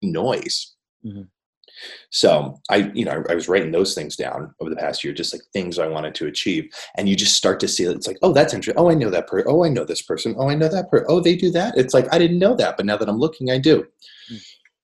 noise 0.01 0.74
Mhm. 1.06 1.27
so 2.10 2.60
i 2.70 2.77
you 2.94 3.06
know 3.06 3.24
I, 3.27 3.32
I 3.32 3.36
was 3.36 3.48
writing 3.48 3.72
those 3.72 3.94
things 3.94 4.16
down 4.16 4.54
over 4.60 4.70
the 4.70 4.75
past 4.75 5.04
year 5.04 5.13
just 5.13 5.34
like 5.34 5.42
things 5.54 5.77
i 5.80 5.88
wanted 5.88 6.16
to 6.16 6.27
achieve 6.27 6.70
and 6.98 7.08
you 7.08 7.16
just 7.16 7.36
start 7.36 7.60
to 7.62 7.68
see 7.68 7.84
it 7.84 7.96
it's 7.96 8.08
like 8.08 8.18
oh 8.24 8.34
that's 8.34 8.54
interesting 8.54 8.82
oh 8.82 8.89
i 8.89 8.94
know 8.96 9.10
that 9.10 9.27
person 9.27 9.48
oh 9.51 9.63
i 9.63 9.70
know 9.70 9.84
this 9.86 10.01
person 10.01 10.36
oh 10.38 10.50
i 10.50 10.56
know 10.56 10.68
that 10.68 10.89
person 10.89 11.06
oh 11.10 11.20
they 11.20 11.36
do 11.36 11.51
that 11.51 11.77
it's 11.77 11.94
like 11.94 12.12
i 12.13 12.18
didn't 12.18 12.39
know 12.39 12.56
that 12.56 12.77
but 12.77 12.86
now 12.86 12.98
that 12.98 13.10
i'm 13.10 13.20
looking 13.20 13.51
i 13.51 13.58
do 13.58 13.86
Mm. 14.32 14.39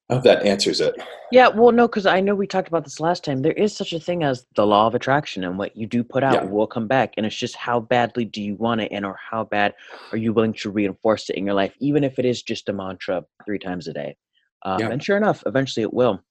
i 0.10 0.14
hope 0.16 0.24
that 0.24 0.44
answers 0.46 0.80
it 0.82 0.96
Yeah, 1.32 1.48
well, 1.48 1.72
no, 1.72 1.88
because 1.88 2.06
I 2.06 2.20
know 2.22 2.36
we 2.36 2.46
talked 2.46 2.68
about 2.68 2.84
this 2.84 3.00
last 3.00 3.24
time. 3.26 3.42
There 3.42 3.54
is 3.66 3.76
such 3.76 3.92
a 3.92 4.00
thing 4.00 4.22
as 4.24 4.46
the 4.56 4.68
law 4.68 4.86
of 4.86 4.94
attraction, 4.94 5.44
and 5.44 5.58
what 5.58 5.76
you 5.76 5.88
do 5.88 6.04
put 6.04 6.24
out 6.24 6.44
Yeah. 6.44 6.50
will 6.52 6.68
come 6.68 6.88
back. 6.88 7.16
And 7.18 7.26
it's 7.26 7.36
just 7.36 7.56
how 7.56 7.80
badly 7.80 8.24
do 8.24 8.40
you 8.40 8.54
want 8.56 8.82
it, 8.82 8.92
and 8.92 9.04
or 9.04 9.18
how 9.32 9.44
bad 9.46 9.74
are 10.12 10.18
you 10.18 10.32
willing 10.32 10.54
to 10.62 10.70
reinforce 10.70 11.32
it 11.32 11.36
in 11.36 11.44
your 11.48 11.56
life, 11.56 11.74
even 11.80 12.04
if 12.04 12.20
it 12.20 12.26
is 12.26 12.44
just 12.44 12.70
a 12.70 12.74
mantra 12.74 13.26
three 13.46 13.58
times 13.58 13.88
a 13.88 13.94
day. 13.94 14.16
Um, 14.64 14.80
Yeah. 14.80 14.90
And 14.90 15.04
sure 15.04 15.18
enough, 15.18 15.44
eventually 15.46 15.84
it 15.84 15.94
will. 15.94 16.24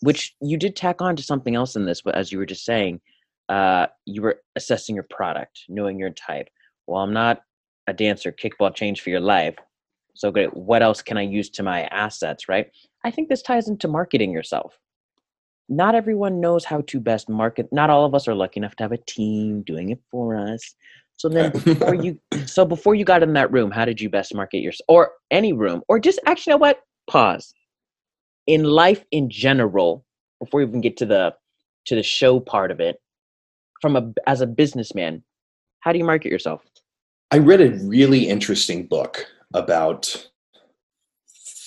Which 0.00 0.34
you 0.40 0.56
did 0.56 0.74
tack 0.74 1.00
on 1.00 1.16
to 1.16 1.22
something 1.22 1.54
else 1.54 1.76
in 1.76 1.86
this, 1.86 2.02
but 2.02 2.14
as 2.14 2.32
you 2.32 2.38
were 2.38 2.46
just 2.46 2.64
saying, 2.64 3.00
uh, 3.48 3.86
you 4.04 4.22
were 4.22 4.40
assessing 4.56 4.94
your 4.94 5.06
product, 5.08 5.60
knowing 5.68 5.98
your 5.98 6.10
type. 6.10 6.48
Well, 6.86 7.02
I'm 7.02 7.12
not 7.12 7.42
a 7.86 7.92
dancer. 7.92 8.32
Kickball 8.32 8.74
changed 8.74 9.02
for 9.02 9.10
your 9.10 9.20
life. 9.20 9.56
So 10.14 10.30
great. 10.30 10.54
What 10.56 10.82
else 10.82 11.02
can 11.02 11.18
I 11.18 11.22
use 11.22 11.50
to 11.50 11.62
my 11.62 11.84
assets, 11.84 12.48
right? 12.48 12.70
I 13.04 13.10
think 13.10 13.28
this 13.28 13.42
ties 13.42 13.68
into 13.68 13.86
marketing 13.86 14.32
yourself. 14.32 14.78
Not 15.68 15.94
everyone 15.94 16.40
knows 16.40 16.64
how 16.64 16.80
to 16.82 17.00
best 17.00 17.28
market. 17.28 17.68
Not 17.72 17.90
all 17.90 18.04
of 18.04 18.14
us 18.14 18.26
are 18.26 18.34
lucky 18.34 18.60
enough 18.60 18.76
to 18.76 18.84
have 18.84 18.92
a 18.92 18.98
team 18.98 19.62
doing 19.62 19.90
it 19.90 20.00
for 20.10 20.36
us. 20.36 20.74
So 21.16 21.28
then 21.28 21.50
before 21.50 21.94
you 22.02 22.18
so 22.46 22.64
before 22.64 22.94
you 22.94 23.04
got 23.04 23.22
in 23.22 23.32
that 23.34 23.52
room, 23.52 23.70
how 23.70 23.84
did 23.84 24.00
you 24.00 24.08
best 24.08 24.34
market 24.34 24.58
yourself 24.58 24.84
or 24.88 25.12
any 25.30 25.52
room 25.52 25.82
or 25.88 25.98
just 25.98 26.20
actually 26.26 26.52
you 26.52 26.54
know 26.54 26.60
what? 26.60 26.80
Pause. 27.08 27.54
In 28.46 28.64
life 28.64 29.04
in 29.10 29.28
general, 29.28 30.04
before 30.40 30.60
we 30.60 30.66
even 30.66 30.80
get 30.80 30.96
to 30.98 31.06
the 31.06 31.34
to 31.86 31.94
the 31.94 32.02
show 32.02 32.40
part 32.40 32.70
of 32.70 32.80
it, 32.80 33.00
from 33.80 33.96
a 33.96 34.12
as 34.26 34.40
a 34.40 34.46
businessman, 34.46 35.22
how 35.80 35.92
do 35.92 35.98
you 35.98 36.04
market 36.04 36.30
yourself? 36.30 36.62
I 37.30 37.38
read 37.38 37.60
a 37.60 37.78
really 37.84 38.28
interesting 38.28 38.86
book 38.86 39.26
about 39.54 40.28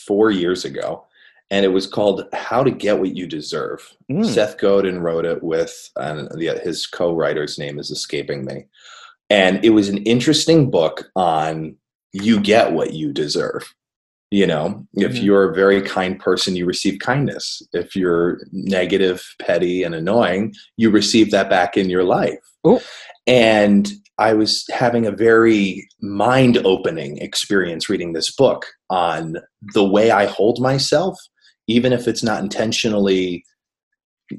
four 0.06 0.32
years 0.32 0.66
ago, 0.66 1.06
and 1.52 1.66
it 1.66 1.70
was 1.70 1.88
called 1.88 2.24
How 2.34 2.64
to 2.64 2.72
Get 2.72 3.00
What 3.00 3.16
You 3.16 3.28
Deserve. 3.28 3.96
Mm. 4.12 4.26
Seth 4.26 4.58
Godin 4.58 5.00
wrote 5.00 5.26
it 5.26 5.44
with, 5.44 5.90
and 5.98 6.30
the, 6.32 6.60
his 6.64 6.88
co 6.88 7.14
writer's 7.14 7.58
name 7.58 7.80
is 7.80 7.92
escaping 7.92 8.46
me. 8.46 8.66
And 9.30 9.64
it 9.64 9.72
was 9.72 9.90
an 9.90 9.98
interesting 10.00 10.72
book 10.72 11.12
on 11.16 11.76
you 12.12 12.40
get 12.40 12.72
what 12.72 12.94
you 12.94 13.14
deserve. 13.14 13.74
You 14.32 14.46
know, 14.46 14.86
if 14.94 15.14
Mhm. 15.14 15.24
you're 15.24 15.50
a 15.52 15.56
very 15.56 15.82
kind 15.82 16.20
person, 16.20 16.56
you 16.56 16.66
receive 16.68 17.00
kindness. 17.00 17.64
If 17.74 17.96
you're 17.96 18.40
negative, 18.52 19.24
petty, 19.40 19.82
and 19.84 19.96
annoying, 19.96 20.54
you 20.78 20.92
receive 20.92 21.32
that 21.32 21.50
back 21.50 21.78
in 21.78 21.90
your 21.90 22.04
life. 22.04 22.38
Oh. 22.64 22.82
And 23.26 23.92
I 24.20 24.34
was 24.34 24.66
having 24.70 25.08
a 25.08 25.12
very 25.12 25.88
mind 26.02 26.58
opening 26.64 27.18
experience 27.18 27.90
reading 27.90 28.14
this 28.14 28.30
book 28.36 28.66
on 28.92 29.38
the 29.74 29.84
way 29.88 30.12
I 30.12 30.26
hold 30.26 30.62
myself, 30.62 31.18
even 31.68 31.92
if 31.92 32.08
it's 32.08 32.22
not 32.24 32.44
intentionally 32.44 33.44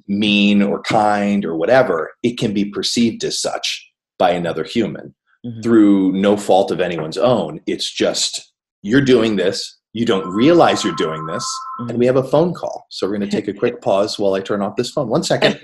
mean 0.06 0.62
or 0.62 0.82
kind 0.82 1.44
or 1.44 1.56
whatever, 1.56 2.12
it 2.22 2.38
can 2.38 2.52
be 2.54 2.64
perceived 2.64 3.24
as 3.24 3.40
such 3.40 3.90
by 4.18 4.30
another 4.30 4.62
human 4.62 5.14
Mhm. 5.44 5.62
through 5.64 6.12
no 6.12 6.36
fault 6.36 6.70
of 6.70 6.80
anyone's 6.80 7.18
own. 7.18 7.60
It's 7.66 7.90
just 7.90 8.52
you're 8.82 9.00
doing 9.00 9.34
this, 9.36 9.78
you 9.92 10.06
don't 10.06 10.28
realize 10.28 10.84
you're 10.84 10.94
doing 10.94 11.26
this, 11.26 11.46
and 11.80 11.98
we 11.98 12.04
mm. 12.04 12.08
have 12.08 12.24
a 12.24 12.28
phone 12.28 12.54
call. 12.54 12.86
So 12.90 13.06
we're 13.06 13.16
going 13.16 13.28
to 13.28 13.36
take 13.36 13.48
a 13.48 13.58
quick 13.58 13.80
pause 13.82 14.18
while 14.18 14.34
I 14.34 14.40
turn 14.40 14.62
off 14.62 14.76
this 14.76 14.90
phone. 14.90 15.08
One 15.08 15.22
second. 15.22 15.60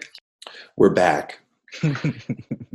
We're 0.77 0.91
back. 0.91 1.41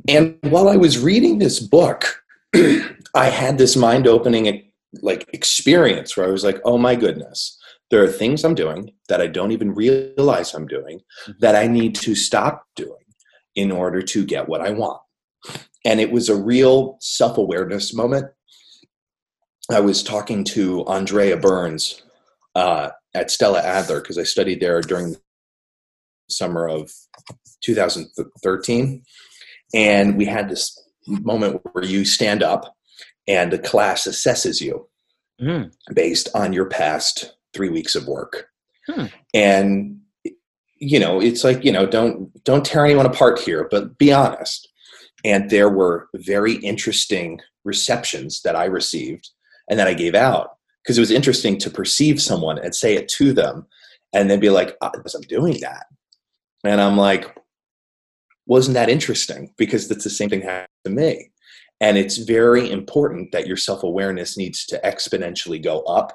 And 0.07 0.37
while 0.41 0.67
I 0.67 0.77
was 0.77 0.97
reading 0.97 1.39
this 1.39 1.59
book, 1.59 2.23
I 2.55 3.25
had 3.29 3.57
this 3.57 3.75
mind 3.75 4.07
opening 4.07 4.71
like 5.01 5.29
experience 5.33 6.17
where 6.17 6.27
I 6.27 6.31
was 6.31 6.43
like, 6.43 6.59
"Oh 6.65 6.77
my 6.77 6.95
goodness. 6.95 7.57
There 7.89 8.03
are 8.03 8.07
things 8.07 8.43
I'm 8.43 8.55
doing 8.55 8.91
that 9.09 9.21
I 9.21 9.27
don't 9.27 9.51
even 9.51 9.73
realize 9.73 10.53
I'm 10.53 10.67
doing 10.67 10.99
mm-hmm. 10.99 11.31
that 11.39 11.55
I 11.55 11.67
need 11.67 11.95
to 11.95 12.15
stop 12.15 12.65
doing 12.75 13.05
in 13.55 13.71
order 13.71 14.01
to 14.01 14.25
get 14.25 14.49
what 14.49 14.61
I 14.61 14.71
want." 14.71 15.01
And 15.85 15.99
it 15.99 16.11
was 16.11 16.29
a 16.29 16.35
real 16.35 16.97
self-awareness 16.99 17.93
moment. 17.93 18.27
I 19.73 19.79
was 19.79 20.03
talking 20.03 20.43
to 20.45 20.85
Andrea 20.85 21.37
Burns 21.37 22.01
uh, 22.55 22.89
at 23.13 23.31
Stella 23.31 23.61
Adler 23.61 24.01
because 24.01 24.17
I 24.17 24.23
studied 24.23 24.59
there 24.59 24.81
during 24.81 25.11
the 25.13 25.19
summer 26.29 26.67
of 26.67 26.91
2013 27.61 29.03
and 29.73 30.17
we 30.17 30.25
had 30.25 30.49
this 30.49 30.77
moment 31.07 31.61
where 31.71 31.83
you 31.85 32.05
stand 32.05 32.43
up 32.43 32.75
and 33.27 33.51
the 33.51 33.59
class 33.59 34.07
assesses 34.07 34.61
you 34.61 34.87
Mm. 35.41 35.71
based 35.95 36.29
on 36.35 36.53
your 36.53 36.65
past 36.67 37.33
three 37.51 37.69
weeks 37.69 37.95
of 37.95 38.05
work 38.07 38.49
Hmm. 38.87 39.05
and 39.33 39.99
you 40.75 40.99
know 40.99 41.19
it's 41.19 41.43
like 41.43 41.65
you 41.65 41.71
know 41.71 41.87
don't 41.87 42.43
don't 42.43 42.63
tear 42.63 42.85
anyone 42.85 43.07
apart 43.07 43.39
here 43.39 43.67
but 43.71 43.97
be 43.97 44.13
honest 44.13 44.69
and 45.25 45.49
there 45.49 45.69
were 45.69 46.09
very 46.13 46.57
interesting 46.57 47.39
receptions 47.63 48.41
that 48.43 48.55
i 48.55 48.65
received 48.65 49.31
and 49.69 49.79
that 49.79 49.87
i 49.87 49.93
gave 49.93 50.15
out. 50.15 50.57
Because 50.83 50.97
it 50.97 51.01
was 51.01 51.11
interesting 51.11 51.59
to 51.59 51.69
perceive 51.69 52.19
someone 52.19 52.57
and 52.57 52.73
say 52.73 52.95
it 52.95 53.07
to 53.09 53.33
them 53.33 53.67
and 54.13 54.29
then 54.29 54.39
be 54.39 54.49
like 54.49 54.75
"Ah, 54.81 54.91
i'm 54.95 55.21
doing 55.21 55.59
that. 55.61 55.85
And 56.63 56.81
i'm 56.81 56.97
like 56.97 57.35
wasn't 58.47 58.73
that 58.73 58.89
interesting? 58.89 59.53
Because 59.57 59.87
that's 59.87 60.03
the 60.03 60.09
same 60.09 60.29
thing 60.29 60.41
happened 60.41 60.67
to 60.83 60.91
me. 60.91 61.31
And 61.79 61.97
it's 61.97 62.17
very 62.17 62.69
important 62.69 63.31
that 63.31 63.47
your 63.47 63.55
self-awareness 63.55 64.37
needs 64.37 64.65
to 64.67 64.79
exponentially 64.83 65.61
go 65.61 65.81
up 65.83 66.11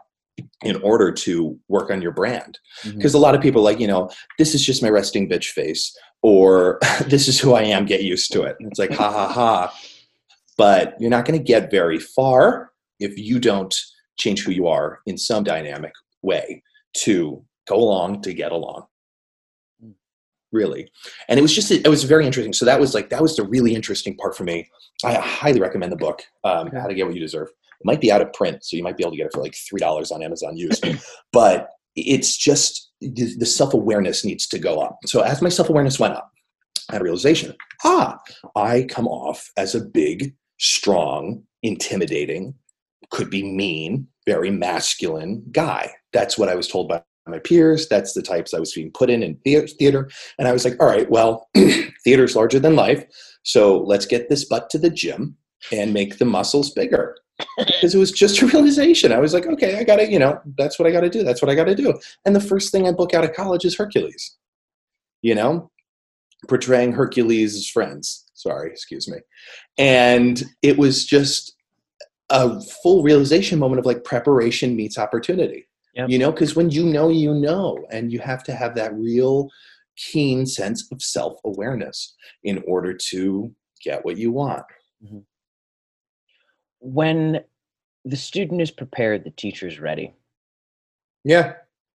in 0.62 0.76
order 0.82 1.10
to 1.10 1.58
work 1.68 1.90
on 1.90 2.02
your 2.02 2.12
brand. 2.12 2.58
Because 2.84 3.14
a 3.14 3.18
lot 3.18 3.34
of 3.34 3.40
people 3.40 3.62
are 3.62 3.64
like 3.64 3.80
you 3.80 3.86
know 3.86 4.10
this 4.38 4.54
is 4.54 4.64
just 4.64 4.82
my 4.82 4.88
resting 4.88 5.28
bitch 5.28 5.46
face 5.46 5.96
or 6.22 6.78
this 7.06 7.26
is 7.26 7.40
who 7.40 7.54
i 7.54 7.62
am 7.62 7.86
get 7.86 8.02
used 8.02 8.32
to 8.32 8.42
it. 8.42 8.56
And 8.60 8.70
it's 8.70 8.78
like 8.78 8.92
ha 8.92 9.10
ha 9.10 9.28
ha. 9.28 9.74
But 10.58 10.94
you're 11.00 11.10
not 11.10 11.24
going 11.24 11.38
to 11.38 11.44
get 11.44 11.70
very 11.70 11.98
far 11.98 12.70
if 13.00 13.18
you 13.18 13.38
don't 13.38 13.74
change 14.18 14.44
who 14.44 14.52
you 14.52 14.66
are 14.66 15.00
in 15.06 15.18
some 15.18 15.44
dynamic 15.44 15.92
way 16.22 16.62
to 16.94 17.44
go 17.68 17.76
along 17.76 18.22
to 18.22 18.32
get 18.32 18.52
along. 18.52 18.86
Really. 20.52 20.88
And 21.28 21.38
it 21.38 21.42
was 21.42 21.54
just 21.54 21.70
it 21.70 21.88
was 21.88 22.04
very 22.04 22.24
interesting. 22.24 22.52
So 22.52 22.64
that 22.64 22.80
was 22.80 22.94
like 22.94 23.10
that 23.10 23.20
was 23.20 23.36
the 23.36 23.44
really 23.44 23.74
interesting 23.74 24.16
part 24.16 24.36
for 24.36 24.44
me. 24.44 24.68
I 25.04 25.14
highly 25.14 25.60
recommend 25.60 25.92
the 25.92 25.96
book 25.96 26.22
um, 26.44 26.70
how 26.70 26.86
to 26.86 26.94
get 26.94 27.04
what 27.06 27.14
you 27.14 27.20
deserve. 27.20 27.48
It 27.48 27.84
might 27.84 28.00
be 28.00 28.10
out 28.10 28.22
of 28.22 28.32
print 28.32 28.64
so 28.64 28.76
you 28.76 28.82
might 28.82 28.96
be 28.96 29.02
able 29.02 29.10
to 29.10 29.16
get 29.18 29.26
it 29.26 29.32
for 29.34 29.42
like 29.42 29.54
three 29.54 29.80
dollars 29.80 30.10
on 30.10 30.22
amazon 30.22 30.56
used 30.56 30.82
but 31.32 31.68
it's 31.94 32.36
just 32.36 32.90
the, 33.00 33.34
the 33.38 33.44
self-awareness 33.44 34.24
needs 34.24 34.46
to 34.48 34.58
go 34.58 34.80
up. 34.80 34.98
So 35.04 35.20
as 35.20 35.42
my 35.42 35.48
self-awareness 35.50 35.98
went 35.98 36.14
up 36.14 36.30
i 36.88 36.94
had 36.94 37.02
a 37.02 37.04
realization. 37.04 37.54
Ah 37.84 38.18
i 38.54 38.86
come 38.88 39.08
off 39.08 39.50
as 39.58 39.74
a 39.74 39.84
big 39.84 40.34
strong 40.58 41.42
intimidating 41.62 42.54
could 43.10 43.30
be 43.30 43.42
mean 43.42 44.08
very 44.26 44.50
masculine 44.50 45.44
guy. 45.52 45.92
That's 46.12 46.36
what 46.38 46.48
i 46.48 46.54
was 46.54 46.68
told 46.68 46.88
by 46.88 47.02
my 47.26 47.38
peers. 47.38 47.88
That's 47.88 48.12
the 48.12 48.22
types 48.22 48.54
i 48.54 48.60
was 48.60 48.72
being 48.72 48.90
put 48.92 49.10
in 49.10 49.22
in 49.22 49.36
theater. 49.44 50.08
And 50.38 50.48
i 50.48 50.52
was 50.52 50.64
like 50.64 50.80
all 50.80 50.88
right 50.88 51.10
well 51.10 51.48
theater's 52.04 52.36
larger 52.36 52.58
than 52.58 52.76
life 52.76 53.04
so 53.42 53.78
let's 53.78 54.06
get 54.06 54.28
this 54.28 54.44
butt 54.44 54.70
to 54.70 54.78
the 54.78 54.90
gym 54.90 55.36
and 55.72 55.94
make 55.94 56.18
the 56.18 56.24
muscles 56.24 56.70
bigger. 56.70 57.16
Because 57.58 57.94
it 57.94 57.98
was 57.98 58.10
just 58.10 58.42
a 58.42 58.46
realization. 58.46 59.12
I 59.12 59.20
was 59.20 59.34
like 59.34 59.46
okay 59.46 59.78
i 59.78 59.84
gotta 59.84 60.10
you 60.10 60.18
know 60.18 60.40
that's 60.56 60.78
what 60.78 60.88
i 60.88 60.90
gotta 60.90 61.10
do. 61.10 61.22
That's 61.22 61.42
what 61.42 61.50
i 61.50 61.54
gotta 61.54 61.74
do. 61.74 61.98
And 62.24 62.34
the 62.34 62.40
first 62.40 62.72
thing 62.72 62.86
i 62.86 62.92
book 62.92 63.14
out 63.14 63.24
of 63.24 63.34
college 63.34 63.64
is 63.64 63.76
hercules 63.76 64.36
you 65.22 65.34
know 65.34 65.70
portraying 66.48 66.92
hercules' 66.92 67.68
friends. 67.68 68.24
Sorry 68.34 68.70
excuse 68.70 69.08
me. 69.08 69.18
And 69.78 70.44
it 70.62 70.78
was 70.78 71.04
just 71.04 71.55
a 72.30 72.60
full 72.82 73.02
realization 73.02 73.58
moment 73.58 73.78
of 73.78 73.86
like 73.86 74.04
preparation 74.04 74.74
meets 74.76 74.98
opportunity. 74.98 75.68
Yep. 75.94 76.10
you 76.10 76.18
know 76.18 76.30
because 76.30 76.54
when 76.54 76.68
you 76.68 76.84
know 76.84 77.08
you 77.08 77.32
know 77.32 77.86
and 77.90 78.12
you 78.12 78.18
have 78.18 78.44
to 78.44 78.52
have 78.52 78.74
that 78.74 78.92
real 78.94 79.48
keen 79.96 80.44
sense 80.44 80.86
of 80.92 81.00
self-awareness 81.00 82.14
in 82.44 82.62
order 82.68 82.92
to 82.92 83.50
get 83.82 84.04
what 84.04 84.18
you 84.18 84.30
want. 84.30 84.62
When 86.80 87.40
the 88.04 88.16
student 88.16 88.60
is 88.60 88.70
prepared 88.70 89.24
the 89.24 89.30
teacher 89.30 89.66
is 89.66 89.80
ready. 89.80 90.12
Yeah. 91.24 91.54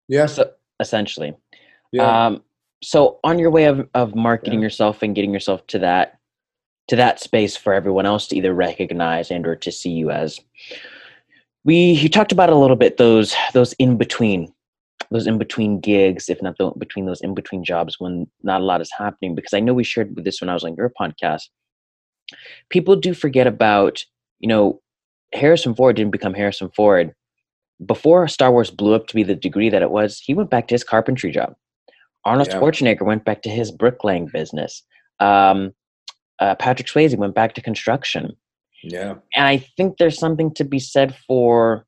Yeah. 0.09 0.27
So 0.27 0.51
essentially. 0.79 1.35
Yeah. 1.91 2.27
Um 2.27 2.43
so 2.83 3.19
on 3.25 3.39
your 3.39 3.51
way 3.51 3.65
of, 3.65 3.89
of 3.95 4.15
marketing 4.15 4.61
Yeah. 4.61 4.65
yourself 4.67 5.03
and 5.03 5.15
getting 5.15 5.33
yourself 5.33 5.67
to 5.69 5.79
that 5.79 6.15
to 6.88 6.96
that 6.96 7.20
space 7.20 7.57
for 7.57 7.72
everyone 7.72 8.07
else 8.07 8.29
to 8.29 8.37
either 8.37 8.55
recognize 8.55 9.31
and 9.31 9.46
or 9.46 9.57
to 9.57 9.72
see 9.72 9.90
you 9.90 10.11
as. 10.11 10.40
We 11.64 11.92
you 11.92 12.09
talked 12.09 12.33
about 12.33 12.51
a 12.51 12.57
little 12.57 12.77
bit 12.77 12.96
those 12.96 13.35
those 13.53 13.72
in 13.75 13.96
between 13.96 14.53
those 15.11 15.27
in 15.27 15.38
between 15.38 15.81
gigs 15.81 16.29
if 16.29 16.40
not 16.42 16.57
the, 16.59 16.70
between 16.79 17.07
those 17.07 17.20
in 17.20 17.35
between 17.35 17.64
jobs 17.64 17.99
when 17.99 18.29
not 18.42 18.61
a 18.61 18.64
lot 18.64 18.81
is 18.81 18.90
happening 18.96 19.35
because 19.35 19.53
i 19.53 19.61
know 19.61 19.75
we 19.75 19.85
shared 19.85 20.14
with 20.16 20.25
this 20.25 20.40
when 20.40 20.49
i 20.49 20.55
was 20.55 20.64
on 20.64 20.75
your 20.77 20.92
podcast. 21.01 21.42
People 22.70 22.96
do 22.96 23.14
forget 23.14 23.46
about 23.46 24.05
you 24.38 24.49
know 24.49 24.81
harrison 25.33 25.75
ford 25.75 25.96
didn't 25.96 26.12
become 26.12 26.35
harrison 26.35 26.70
ford. 26.75 27.12
Before 27.85 28.27
star 28.29 28.53
wars 28.53 28.70
blew 28.70 28.94
up 28.94 29.07
to 29.09 29.14
be 29.14 29.22
the 29.22 29.35
degree 29.35 29.68
that 29.68 29.83
it 29.83 29.90
was 29.90 30.20
he 30.20 30.35
went 30.35 30.51
back 30.51 30.68
to 30.68 30.75
his 30.75 30.85
carpentry 30.85 31.33
job. 31.33 31.55
Arnold 32.25 32.49
Yeah. 32.49 32.61
schwarzenegger 32.61 33.03
went 33.03 33.25
back 33.25 33.42
to 33.42 33.51
his 33.51 33.70
bricklaying 33.72 34.27
business. 34.33 34.83
Um, 35.20 35.72
uh, 36.38 36.55
patrick 36.57 36.88
swayze 36.88 37.16
went 37.16 37.35
back 37.35 37.55
to 37.55 37.61
construction 37.61 38.37
yeah 38.83 39.14
and 39.35 39.46
I 39.46 39.59
think 39.59 39.99
there's 39.99 40.18
something 40.18 40.53
to 40.55 40.64
be 40.64 40.79
said 40.79 41.14
for 41.27 41.87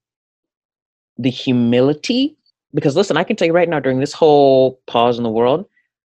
the 1.18 1.30
humility. 1.30 2.36
Because 2.74 2.96
listen, 2.96 3.16
I 3.16 3.24
can 3.24 3.36
tell 3.36 3.46
you 3.46 3.54
right 3.54 3.68
now, 3.68 3.80
during 3.80 4.00
this 4.00 4.12
whole 4.12 4.80
pause 4.86 5.18
in 5.18 5.24
the 5.24 5.30
world, 5.30 5.66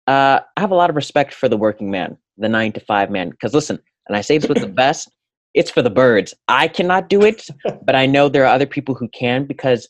uh, 0.06 0.40
I 0.56 0.60
have 0.60 0.70
a 0.70 0.74
lot 0.74 0.90
of 0.90 0.96
respect 0.96 1.32
for 1.32 1.48
the 1.48 1.56
working 1.56 1.90
man, 1.90 2.16
the 2.36 2.48
nine 2.48 2.72
to 2.72 2.80
five 2.80 3.10
man. 3.10 3.30
Because 3.30 3.54
listen, 3.54 3.78
and 4.06 4.16
I 4.16 4.20
say 4.20 4.38
this 4.38 4.48
with 4.48 4.60
the 4.60 4.66
best, 4.82 5.10
it's 5.54 5.70
for 5.70 5.82
the 5.82 5.90
birds. 5.90 6.34
I 6.48 6.68
cannot 6.68 7.08
do 7.08 7.22
it, 7.22 7.46
but 7.84 7.94
I 7.94 8.06
know 8.06 8.28
there 8.28 8.44
are 8.44 8.54
other 8.54 8.66
people 8.66 8.94
who 8.94 9.08
can 9.08 9.46
because 9.46 9.88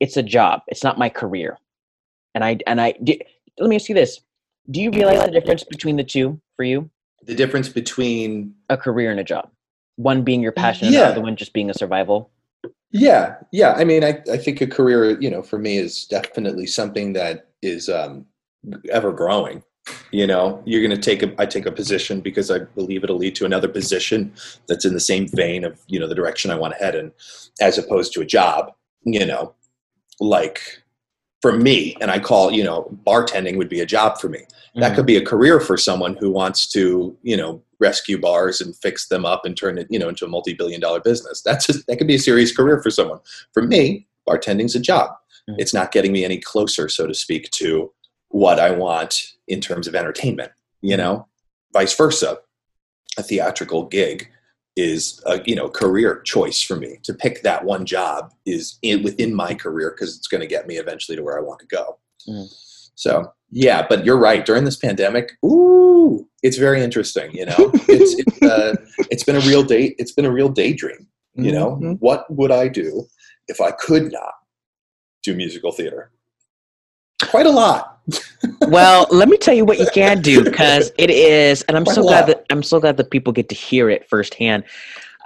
it's 0.00 0.16
a 0.16 0.22
job. 0.22 0.62
It's 0.66 0.84
not 0.84 0.98
my 0.98 1.08
career. 1.08 1.58
And 2.34 2.44
I 2.44 2.58
and 2.66 2.80
I 2.80 2.94
let 3.58 3.68
me 3.68 3.76
ask 3.76 3.88
you 3.88 3.94
this: 3.94 4.20
Do 4.70 4.80
you 4.80 4.90
realize 4.90 5.24
the 5.24 5.30
difference 5.30 5.64
between 5.64 5.96
the 5.96 6.04
two 6.04 6.40
for 6.56 6.64
you? 6.64 6.90
The 7.26 7.34
difference 7.34 7.68
between 7.68 8.54
A 8.70 8.76
career 8.76 9.10
and 9.10 9.20
a 9.20 9.24
job. 9.24 9.50
One 9.96 10.22
being 10.22 10.42
your 10.42 10.52
passion, 10.52 10.88
and 10.88 10.96
the 10.96 11.04
other 11.04 11.20
one 11.20 11.36
just 11.36 11.52
being 11.52 11.70
a 11.70 11.74
survival. 11.74 12.30
Yeah, 12.90 13.36
yeah. 13.52 13.72
I 13.72 13.84
mean, 13.84 14.04
I, 14.04 14.22
I 14.30 14.36
think 14.36 14.60
a 14.60 14.66
career, 14.66 15.20
you 15.20 15.30
know, 15.30 15.42
for 15.42 15.58
me 15.58 15.78
is 15.78 16.04
definitely 16.06 16.66
something 16.66 17.12
that 17.14 17.48
is 17.62 17.88
um, 17.88 18.26
ever 18.90 19.12
growing. 19.12 19.62
You 20.10 20.26
know, 20.26 20.62
you're 20.64 20.86
going 20.86 20.98
to 20.98 21.02
take 21.02 21.22
a, 21.22 21.40
I 21.40 21.46
take 21.46 21.66
a 21.66 21.72
position 21.72 22.20
because 22.20 22.50
I 22.50 22.60
believe 22.60 23.04
it'll 23.04 23.16
lead 23.16 23.36
to 23.36 23.44
another 23.44 23.68
position 23.68 24.32
that's 24.66 24.84
in 24.84 24.94
the 24.94 25.00
same 25.00 25.28
vein 25.28 25.64
of, 25.64 25.80
you 25.86 26.00
know, 26.00 26.08
the 26.08 26.14
direction 26.14 26.50
I 26.50 26.56
want 26.56 26.74
to 26.74 26.84
head 26.84 26.94
in, 26.94 27.12
as 27.60 27.78
opposed 27.78 28.12
to 28.14 28.20
a 28.20 28.26
job, 28.26 28.72
you 29.04 29.24
know, 29.24 29.54
like 30.20 30.82
for 31.46 31.56
me, 31.56 31.96
and 32.00 32.10
I 32.10 32.18
call 32.18 32.50
you 32.50 32.64
know 32.64 32.90
bartending 33.06 33.56
would 33.56 33.68
be 33.68 33.80
a 33.80 33.86
job 33.86 34.18
for 34.18 34.28
me. 34.28 34.40
That 34.74 34.92
Mhm. 34.92 34.94
could 34.96 35.06
be 35.06 35.16
a 35.16 35.24
career 35.24 35.60
for 35.60 35.76
someone 35.76 36.16
who 36.16 36.30
wants 36.32 36.66
to 36.72 37.16
you 37.22 37.36
know 37.36 37.62
rescue 37.78 38.18
bars 38.20 38.60
and 38.60 38.74
fix 38.74 39.06
them 39.06 39.24
up 39.24 39.44
and 39.44 39.56
turn 39.56 39.78
it 39.78 39.86
you 39.88 39.98
know 40.00 40.08
into 40.08 40.24
a 40.24 40.28
multi-billion 40.28 40.80
dollar 40.80 40.98
business. 41.00 41.42
That's 41.42 41.66
just, 41.66 41.86
that 41.86 41.98
could 41.98 42.08
be 42.08 42.16
a 42.16 42.18
serious 42.18 42.54
career 42.56 42.82
for 42.82 42.90
someone. 42.90 43.20
For 43.54 43.62
me, 43.62 44.08
bartending's 44.28 44.74
a 44.74 44.80
job. 44.80 45.10
Mhm. 45.48 45.54
It's 45.58 45.72
not 45.72 45.92
getting 45.92 46.10
me 46.10 46.24
any 46.24 46.38
closer, 46.40 46.88
so 46.88 47.06
to 47.06 47.14
speak, 47.14 47.48
to 47.52 47.92
what 48.30 48.58
I 48.58 48.72
want 48.72 49.34
in 49.46 49.60
terms 49.60 49.86
of 49.86 49.94
entertainment. 49.94 50.50
You 50.80 50.96
know, 50.96 51.28
vice 51.72 51.94
versa. 51.94 52.38
A 53.18 53.22
theatrical 53.22 53.84
gig 53.84 54.28
is 54.76 55.22
a 55.26 55.40
you 55.46 55.54
know 55.56 55.68
career 55.68 56.20
choice 56.22 56.60
for 56.60 56.76
me 56.76 56.98
to 57.02 57.14
pick 57.14 57.42
that 57.42 57.64
one 57.64 57.86
job 57.86 58.32
is 58.44 58.78
in, 58.82 59.02
within 59.02 59.34
my 59.34 59.54
career 59.54 59.90
because 59.90 60.16
it's 60.16 60.28
going 60.28 60.42
to 60.42 60.46
get 60.46 60.66
me 60.66 60.76
eventually 60.76 61.16
to 61.16 61.22
where 61.22 61.38
I 61.38 61.42
want 61.42 61.60
to 61.60 61.66
go. 61.66 61.98
Mm. 62.28 62.46
So 62.94 63.32
yeah, 63.50 63.86
but 63.88 64.04
you're 64.04 64.18
right. 64.18 64.44
During 64.44 64.64
this 64.64 64.76
pandemic, 64.76 65.32
ooh, 65.44 66.28
it's 66.42 66.58
very 66.58 66.82
interesting. 66.82 67.32
You 67.34 67.46
know, 67.46 67.54
it's 67.88 68.14
it's, 68.18 68.42
uh, 68.42 68.74
it's 69.10 69.24
been 69.24 69.36
a 69.36 69.40
real 69.40 69.62
date. 69.62 69.94
It's 69.98 70.12
been 70.12 70.24
a 70.26 70.32
real 70.32 70.48
daydream. 70.48 71.06
You 71.38 71.52
know, 71.52 71.76
Mhm. 71.76 71.98
what 72.00 72.24
would 72.34 72.50
I 72.50 72.68
do 72.68 73.06
if 73.46 73.60
I 73.60 73.70
could 73.70 74.10
not 74.10 74.32
do 75.22 75.34
musical 75.34 75.70
theater? 75.70 76.10
Quite 77.22 77.46
a 77.46 77.50
lot. 77.50 78.00
well, 78.68 79.06
let 79.10 79.28
me 79.28 79.36
tell 79.36 79.54
you 79.54 79.64
what 79.64 79.78
you 79.78 79.86
can 79.92 80.20
do 80.20 80.44
because 80.50 80.92
it 80.98 81.10
is, 81.10 81.62
and 81.62 81.76
I'm 81.76 81.84
Quite 81.84 81.94
so 81.94 82.02
glad 82.02 82.26
that 82.26 82.44
I'm 82.50 82.62
so 82.62 82.78
glad 82.80 82.96
that 82.98 83.10
people 83.10 83.32
get 83.32 83.48
to 83.48 83.54
hear 83.54 83.90
it 83.90 84.08
firsthand. 84.08 84.64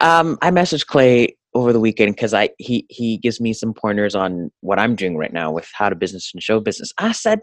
Um, 0.00 0.38
I 0.40 0.50
messaged 0.50 0.86
Clay 0.86 1.36
over 1.54 1.72
the 1.72 1.80
weekend 1.80 2.14
because 2.14 2.32
I 2.32 2.50
he 2.58 2.86
he 2.88 3.18
gives 3.18 3.40
me 3.40 3.52
some 3.52 3.74
pointers 3.74 4.14
on 4.14 4.50
what 4.60 4.78
I'm 4.78 4.94
doing 4.94 5.16
right 5.16 5.32
now 5.32 5.50
with 5.50 5.68
how 5.74 5.88
to 5.88 5.96
business 5.96 6.30
and 6.32 6.42
show 6.42 6.60
business. 6.60 6.92
I 6.98 7.12
said, 7.12 7.40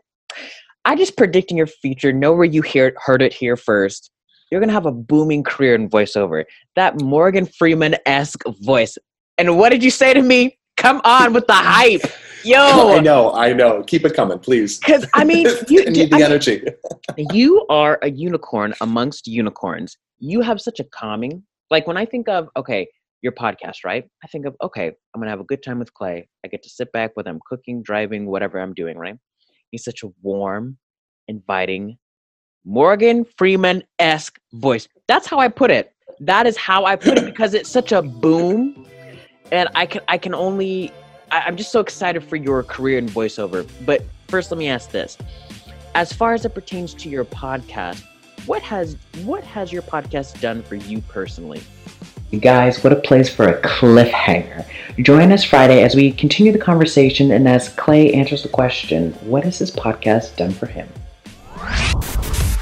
I 0.85 0.95
just 0.95 1.17
predict 1.17 1.51
in 1.51 1.57
your 1.57 1.67
future, 1.67 2.13
know 2.13 2.33
where 2.33 2.45
you 2.45 2.61
hear 2.61 2.93
heard 2.97 3.21
it 3.21 3.33
here 3.33 3.57
first. 3.57 4.11
You're 4.49 4.61
gonna 4.61 4.73
have 4.73 4.85
a 4.85 4.91
booming 4.91 5.43
career 5.43 5.75
in 5.75 5.89
voiceover. 5.89 6.45
That 6.75 7.01
Morgan 7.01 7.45
Freeman 7.45 7.95
esque 8.05 8.43
voice. 8.61 8.97
And 9.37 9.57
what 9.57 9.69
did 9.69 9.83
you 9.83 9.91
say 9.91 10.13
to 10.13 10.21
me? 10.21 10.57
Come 10.77 11.01
on 11.03 11.33
with 11.33 11.47
the 11.47 11.53
hype, 11.53 12.01
I 12.89 12.99
know, 12.99 13.33
I 13.33 13.53
know. 13.53 13.83
Keep 13.83 14.05
it 14.05 14.13
coming, 14.13 14.39
please. 14.39 14.79
Because 14.79 15.05
I 15.13 15.23
mean, 15.23 15.47
you, 15.67 15.83
I 15.85 15.89
need 15.89 16.13
I 16.13 16.19
the 16.19 16.25
energy. 16.25 16.63
you 17.31 17.65
are 17.69 17.99
a 18.01 18.09
unicorn 18.09 18.73
amongst 18.81 19.27
unicorns. 19.27 19.97
You 20.19 20.41
have 20.41 20.61
such 20.61 20.79
a 20.79 20.83
calming, 20.83 21.43
like 21.69 21.87
when 21.87 21.97
I 21.97 22.05
think 22.05 22.27
of, 22.29 22.49
okay, 22.55 22.87
your 23.21 23.31
podcast, 23.31 23.77
right? 23.83 24.05
I 24.23 24.27
think 24.27 24.45
of, 24.45 24.55
okay, 24.61 24.87
I'm 24.87 25.21
going 25.21 25.25
to 25.25 25.31
have 25.31 25.39
a 25.39 25.45
good 25.45 25.63
time 25.63 25.79
with 25.79 25.93
Clay. 25.93 26.27
I 26.45 26.47
get 26.47 26.63
to 26.63 26.69
sit 26.69 26.91
back 26.91 27.11
whether 27.15 27.29
I'm 27.29 27.39
cooking, 27.47 27.81
driving, 27.81 28.27
whatever 28.27 28.59
I'm 28.59 28.73
doing, 28.73 28.97
right? 28.97 29.15
He's 29.71 29.83
such 29.83 30.03
a 30.03 30.09
warm, 30.21 30.77
inviting, 31.27 31.97
Morgan 32.63 33.25
Freeman 33.37 33.83
esque 33.99 34.39
voice. 34.53 34.87
That's 35.07 35.27
how 35.27 35.39
I 35.39 35.47
put 35.47 35.71
it. 35.71 35.93
That 36.19 36.47
is 36.47 36.57
how 36.57 36.85
I 36.85 36.95
put 36.95 37.17
it 37.17 37.25
because 37.25 37.53
it's 37.53 37.69
such 37.69 37.91
a 37.91 38.01
boom. 38.01 38.87
And 39.51 39.69
I 39.75 39.85
can, 39.85 40.01
I 40.07 40.17
can 40.17 40.33
only, 40.33 40.91
I, 41.31 41.41
I'm 41.41 41.55
just 41.55 41.71
so 41.71 41.79
excited 41.79 42.23
for 42.23 42.35
your 42.35 42.63
career 42.63 42.97
in 42.97 43.07
voiceover. 43.07 43.69
But 43.85 44.03
first, 44.27 44.51
let 44.51 44.57
me 44.57 44.67
ask 44.67 44.91
this 44.91 45.17
as 45.95 46.13
far 46.13 46.33
as 46.33 46.45
it 46.45 46.53
pertains 46.53 46.93
to 46.93 47.09
your 47.09 47.25
podcast 47.25 48.03
what 48.45 48.61
has 48.61 48.95
what 49.23 49.43
has 49.43 49.73
your 49.73 49.81
podcast 49.81 50.39
done 50.39 50.61
for 50.63 50.75
you 50.75 51.01
personally 51.01 51.61
You 52.29 52.39
guys, 52.39 52.83
what 52.83 52.93
a 52.93 52.97
place 52.97 53.29
for 53.29 53.47
a 53.47 53.61
cliffhanger. 53.61 54.65
Join 55.01 55.31
us 55.31 55.43
Friday 55.43 55.81
as 55.81 55.95
we 55.95 56.11
continue 56.11 56.51
the 56.51 56.59
conversation 56.59 57.31
and 57.31 57.47
as 57.47 57.69
Clay 57.69 58.13
answers 58.13 58.43
the 58.43 58.49
question 58.49 59.13
What 59.21 59.43
has 59.43 59.59
this 59.59 59.71
podcast 59.71 60.35
done 60.35 60.51
for 60.51 60.65
him? 60.65 60.87